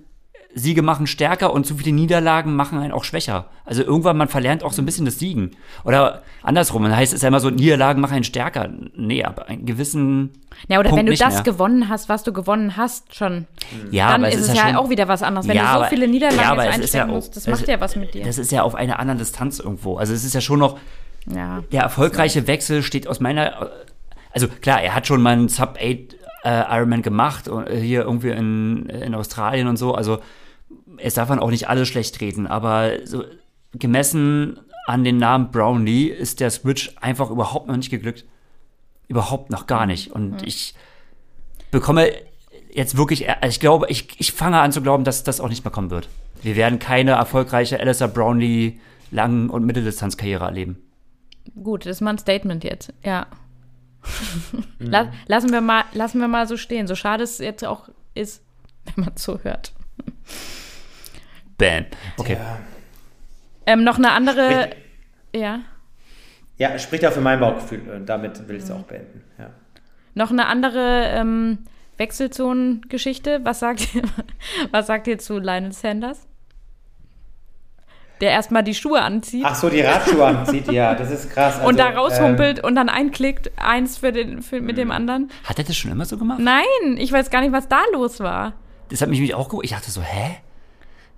[0.54, 3.46] Siege machen stärker und zu viele Niederlagen machen einen auch schwächer.
[3.66, 5.52] Also irgendwann, man verlernt auch so ein bisschen das Siegen.
[5.86, 8.70] Oder andersrum, dann heißt es ja immer so, Niederlagen machen einen stärker.
[8.96, 10.32] Nee, aber einen gewissen.
[10.68, 11.44] Ja, oder Punkt wenn du das mehr.
[11.44, 13.48] gewonnen hast, was du gewonnen hast, schon,
[13.92, 15.48] Ja, dann aber ist es ist ja, schon, auch wieder was anderes.
[15.48, 17.16] Wenn Ja, du so aber- viele Niederlagen ja, aber jetzt es ist ja einstecken auch-
[17.16, 18.26] musst, das macht ja was mit dir.
[18.26, 19.98] Das ist ja auf einer anderen Distanz irgendwo.
[19.98, 20.78] Also es ist ja schon noch,
[21.34, 21.64] ja.
[21.72, 23.70] der erfolgreiche Wechsel steht aus meiner,
[24.34, 28.30] also klar, er hat schon mal einen Sub 8 äh, Ironman gemacht, äh, hier irgendwie
[28.32, 30.20] in, in Australien und so, also
[30.98, 33.24] es darf man auch nicht alles schlecht reden, aber so
[33.74, 38.26] gemessen an den Namen Brownlee ist der Switch einfach überhaupt noch nicht geglückt.
[39.08, 40.12] Überhaupt noch gar nicht.
[40.12, 40.74] Und ich
[41.70, 42.12] bekomme
[42.74, 45.64] jetzt wirklich, also ich glaube, ich, ich fange an zu glauben, dass das auch nicht
[45.64, 46.10] mehr kommen wird.
[46.42, 48.80] Wir werden keine erfolgreiche Alistair Brownlee
[49.12, 50.78] Lang- und Mitteldistanzkarriere erleben.
[51.62, 52.94] Gut, das ist mal ein Statement jetzt.
[53.04, 53.28] Ja.
[54.52, 54.64] Mhm.
[54.88, 56.88] La lassen, wir mal, lassen wir mal so stehen.
[56.88, 58.42] So schade es jetzt auch ist,
[58.96, 59.74] wenn man zuhört.
[61.58, 61.86] Bam.
[62.18, 62.38] Okay.
[62.40, 62.60] Ja.
[63.66, 64.70] Ähm, noch eine andere.
[65.36, 65.60] Ja.
[66.58, 69.24] Ja, spricht auch für mein Bauchgefühl und damit will ich es auch beenden.
[69.40, 69.50] Ja.
[70.14, 71.60] Noch eine andere ähm,
[71.98, 73.42] Wechselzonen-Geschichte.
[73.44, 74.04] Was sagt, ihr-
[74.72, 76.28] was sagt ihr zu Lionel Sanders?
[78.20, 81.60] Der erstmal die Schuhe anzieht Ach so, die Radschuhe anzieht, ja, das ist krass.
[81.66, 85.32] und da Also, raushumpelt und dann einklickt, eins für den, für, mit dem anderen.
[85.44, 86.38] Hat er das schon immer so gemacht?
[86.40, 88.54] Nein, ich weiß gar nicht, was da los war.
[88.92, 89.66] Das hat mich nämlich auch gewundert.
[89.66, 90.38] Ich dachte so, hä?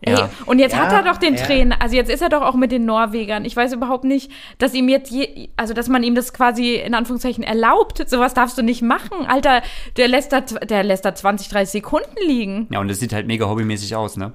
[0.05, 1.45] Ey, und jetzt Ja, hat er doch den ja.
[1.45, 3.45] Trainer, also jetzt ist er doch auch mit den Norwegern.
[3.45, 6.93] Ich weiß überhaupt nicht, dass ihm jetzt je, also dass man ihm das quasi in
[6.93, 8.03] Anführungszeichen erlaubt.
[8.09, 9.25] Sowas darfst du nicht machen.
[9.27, 9.61] Alter,
[9.95, 12.67] der lässt da, der lässt da 20, 30 Sekunden liegen.
[12.69, 14.33] Ja, und das sieht halt mega hobbymäßig aus, ne?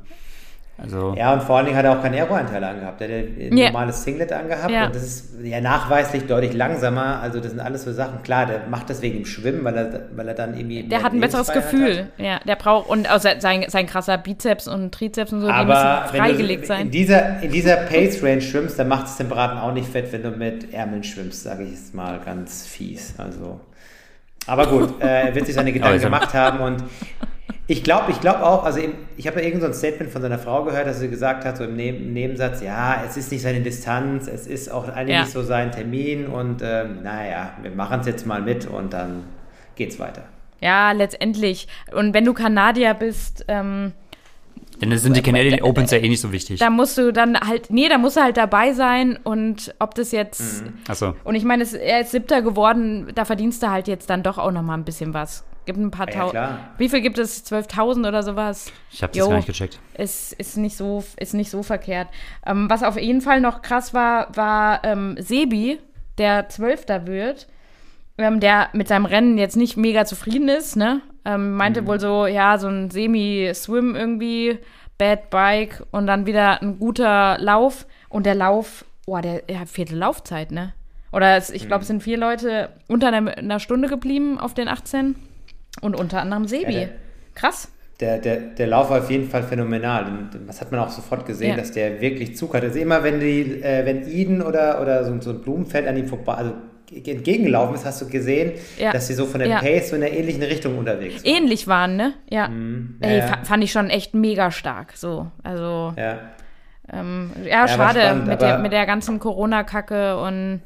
[0.81, 3.01] Also, Ja, und vor allen Dingen hat er auch keinen Aero-Anteil angehabt.
[3.01, 3.66] Er hat ein Ja.
[3.66, 4.87] normales Singlet angehabt Ja.
[4.87, 7.20] und das ist ja nachweislich deutlich langsamer.
[7.20, 8.22] Also das sind alles so Sachen.
[8.22, 11.12] Klar, der macht das wegen dem Schwimmen, weil er, weil er dann irgendwie Der hat
[11.12, 12.07] ein besseres Gefühl.
[12.16, 15.66] Ja, der braucht, und außer sein, sein krasser Bizeps und Trizeps und so, Hat.
[15.66, 16.83] die Aber müssen freigelegt sein.
[16.83, 20.22] in dieser, in dieser Pace-Range schwimmst, dann macht es den Braten auch nicht fett, wenn
[20.22, 23.14] du mit Ärmeln schwimmst, sage ich jetzt mal ganz fies.
[23.18, 23.59] Also,
[24.47, 26.85] aber gut, äh, er wird sich seine Gedanken gemacht haben und
[27.71, 28.81] ich glaube, ich glaube auch, also
[29.19, 31.59] ich habe ja irgend so ein Statement von seiner Frau gehört, dass sie gesagt hat,
[31.59, 35.21] so im Neben Nebensatz, ja, es ist nicht seine Distanz, es ist auch eigentlich Ja.
[35.23, 39.25] nicht so sein Termin und ähm, naja, wir machen es jetzt mal mit und dann
[39.77, 40.23] geht's weiter.
[40.61, 41.69] Ja, letztendlich.
[41.93, 43.93] Und wenn du Kanadier bist, ähm,
[44.81, 46.61] denn das sind die Canadian Opens ja eh nicht so wichtig.
[46.61, 50.12] da musst du dann halt, nee, da musst du halt dabei sein und ob das
[50.12, 51.14] jetzt, Achso.
[51.25, 54.53] und ich meine, er ist Siebter geworden, da verdienst du halt jetzt dann doch auch
[54.53, 55.45] noch mal ein bisschen was.
[55.69, 56.59] Gibt ein paar Ja, Tausend.
[56.79, 57.45] Wie viel gibt es?
[57.45, 58.73] 12.000 oder sowas?
[58.91, 59.29] Ich habe das Jo.
[59.29, 59.79] gar nicht gecheckt.
[59.99, 62.09] ist, ist, nicht so, ist nicht so verkehrt.
[62.47, 65.79] Ähm, was auf jeden Fall noch krass war, war ähm, Sebi,
[66.16, 67.49] der Zwölfter wird,
[68.16, 71.03] ähm, der mit seinem Rennen jetzt nicht mega zufrieden ist, ne?
[71.27, 74.61] Ähm, meinte wohl so, ja, so ein Semi-Swim irgendwie,
[74.97, 77.87] Bad Bike und dann wieder ein guter Lauf.
[78.09, 80.73] Und der Lauf, boah, der, der hat vierte Laufzeit, ne?
[81.12, 84.69] Oder es, ich glaube, es sind vier Leute unter einer, einer Stunde geblieben auf den
[84.69, 85.14] 18
[85.81, 86.73] und unter anderem Sebi.
[86.73, 86.89] Ja, der-
[87.35, 87.71] Krass.
[88.01, 90.05] Der, der, der Lauf war auf jeden Fall phänomenal.
[90.07, 91.57] Und das hat man auch sofort gesehen, Ja.
[91.57, 92.66] dass der wirklich Zug hatte.
[92.66, 96.07] Also immer wenn die, äh, wenn Eden oder, oder so, so ein Blumenfeld an ihm
[96.07, 96.53] vorbei, also
[96.93, 98.93] entgegengelaufen ist, hast du gesehen, Ja.
[98.93, 99.59] dass sie so von der Ja.
[99.59, 101.35] Pace so in einer ähnlichen Richtung unterwegs waren.
[101.35, 102.14] ähnlich waren, ne?
[102.31, 102.49] Ja.
[102.49, 102.99] Mhm.
[103.03, 104.93] Ja, Ey, fand ich schon echt mega stark.
[104.97, 106.19] So, also Ja.
[106.93, 107.69] ähm, schade
[108.01, 110.62] spannend, mit, der, mit der ganzen Corona-Kacke und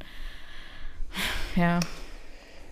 [1.57, 1.81] ja,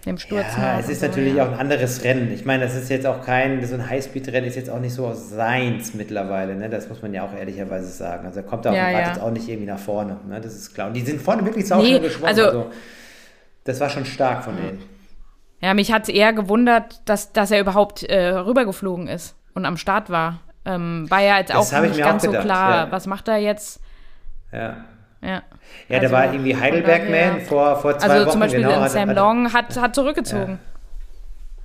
[0.06, 0.46] dem Sturz.
[0.56, 1.44] Ja, es ist so, natürlich ja.
[1.46, 2.32] auch ein anderes Rennen.
[2.32, 5.12] Ich meine, das ist jetzt auch kein, so ein Highspeed-Rennen ist jetzt auch nicht so
[5.14, 6.70] seins mittlerweile, ne?
[6.70, 8.26] Das muss man ja auch ehrlicherweise sagen.
[8.26, 8.98] Also er kommt da auch Ja, ja.
[9.06, 10.40] wartet auch nicht irgendwie nach vorne, ne?
[10.40, 10.88] Das ist klar.
[10.88, 12.28] Und die sind vorne wirklich sau Nee, geschwommen.
[12.28, 12.70] also- Also,
[13.64, 14.82] das war schon stark von denen.
[15.60, 19.76] Ja, mich hat es eher gewundert, dass, dass er überhaupt äh, rübergeflogen ist und am
[19.76, 20.40] Start war.
[20.64, 22.92] Ähm, war ja jetzt Das auch nicht auch ganz so gedacht, klar, ja.
[22.92, 23.80] was macht er jetzt?
[24.52, 24.78] Ja.
[25.22, 25.42] Ja, Ja,
[25.88, 28.30] Also, der war irgendwie Heidelberg-Man vor, vor zwei Also Wochen.
[28.32, 30.58] zum Beispiel genau, Sam hat- Long hat, hat zurückgezogen.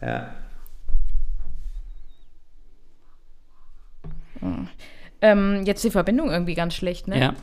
[0.01, 0.29] Ja.
[5.21, 7.19] Ähm, jetzt die Verbindung irgendwie ganz schlecht, ne?
[7.19, 7.33] Ja.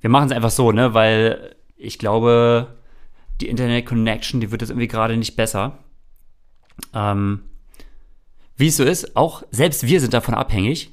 [0.00, 0.94] Wir machen es einfach so, ne?
[0.94, 2.76] Weil ich glaube,
[3.40, 5.78] die Internet Connection, die wird jetzt irgendwie gerade nicht besser.
[6.94, 7.42] Ähm,
[8.56, 10.90] wie es so ist, auch selbst wir sind davon abhängig.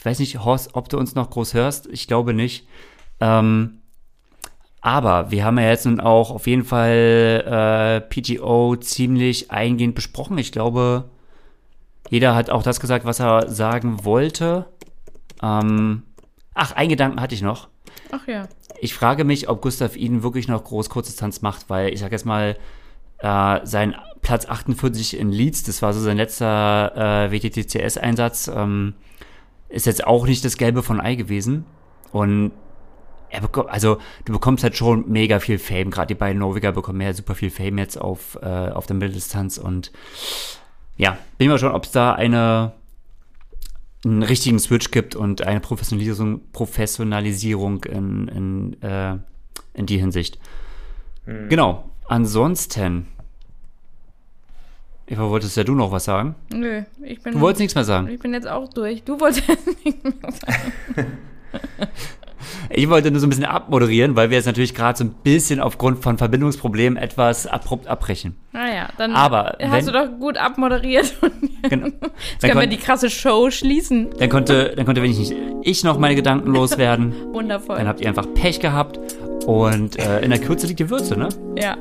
[0.00, 1.86] Ich weiß nicht, Horst, ob du uns noch groß hörst.
[1.92, 2.66] Ich glaube nicht.
[3.20, 3.82] Ähm,
[4.80, 10.38] Aber wir haben ja jetzt nun auch auf jeden Fall äh, PGO ziemlich eingehend besprochen.
[10.38, 11.10] Ich glaube,
[12.08, 14.64] jeder hat auch das gesagt, was er sagen wollte.
[15.42, 16.04] Ähm,
[16.54, 17.68] ach, einen Gedanken hatte ich noch.
[18.10, 18.48] Ach ja.
[18.80, 22.24] Ich frage mich, ob Gustav Iden wirklich noch groß Kurzdistanz macht, weil ich sag jetzt
[22.24, 22.56] mal,
[23.18, 28.94] äh, sein Platz 48 in Leeds, das war so sein letzter äh, WTTCS-Einsatz, ähm,
[29.70, 31.64] ist jetzt auch nicht das Gelbe von Ei gewesen.
[32.12, 32.52] Und
[33.30, 35.90] er bekommt, also du bekommst halt schon mega viel Fame.
[35.90, 39.58] Gerade die beiden Norweger bekommen ja super viel Fame jetzt auf, äh, auf der Mitteldistanz.
[39.58, 39.92] Und
[40.96, 42.72] ja, bin ich mal schon, ob es da eine
[44.04, 49.18] einen richtigen Switch gibt und eine Professionalisierung, Professionalisierung in, in, äh,
[49.74, 50.38] in die Hinsicht.
[51.24, 51.48] Hm.
[51.48, 51.90] Genau.
[52.08, 53.08] Ansonsten.
[55.10, 56.36] Eva, wolltest ja du noch was sagen?
[56.54, 57.32] Nö, ich bin.
[57.32, 58.08] Du wolltest nichts mehr sagen.
[58.08, 59.02] Ich bin jetzt auch durch.
[59.02, 59.48] Du wolltest
[59.84, 61.18] nichts mehr sagen.
[62.70, 65.58] Ich wollte nur so ein bisschen abmoderieren, weil wir jetzt natürlich gerade so ein bisschen
[65.58, 68.36] aufgrund von Verbindungsproblemen etwas abrupt abbrechen.
[68.52, 71.14] Naja, ah dann Aber hast wenn, du doch gut abmoderiert.
[71.68, 71.88] Genau.
[71.88, 74.08] Jetzt können wir die krasse Show schließen.
[74.18, 77.12] Dann konnte, dann konnte wenigstens ich noch meine Gedanken loswerden.
[77.34, 77.76] Wundervoll.
[77.76, 78.98] Dann habt ihr einfach Pech gehabt
[79.46, 81.28] und äh, in der Kürze liegt die Würze, ne?
[81.58, 81.76] Ja.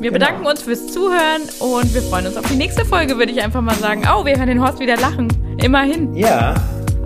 [0.00, 3.42] Wir bedanken uns fürs Zuhören und wir freuen uns auf die nächste Folge, würde ich
[3.42, 4.04] einfach mal sagen.
[4.14, 5.28] Oh, wir hören den Horst wieder lachen.
[5.60, 6.14] Immerhin.
[6.14, 6.54] Ja.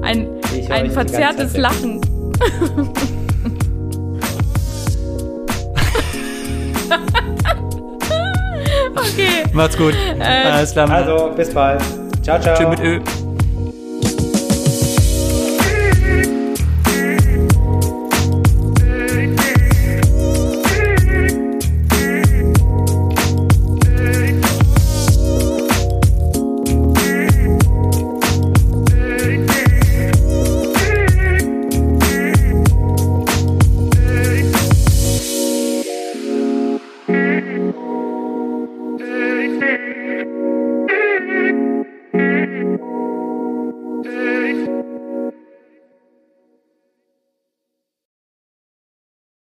[0.03, 0.29] Ein,
[0.69, 1.57] ein verzerrtes.
[1.57, 2.03] Lachen.
[8.95, 9.45] okay.
[9.53, 9.95] Macht's gut.
[10.21, 10.91] Alles klar.
[10.91, 11.81] Also, bis bald.
[12.23, 12.57] Ciao, ciao.
[12.57, 13.01] Tschüss mit Ö.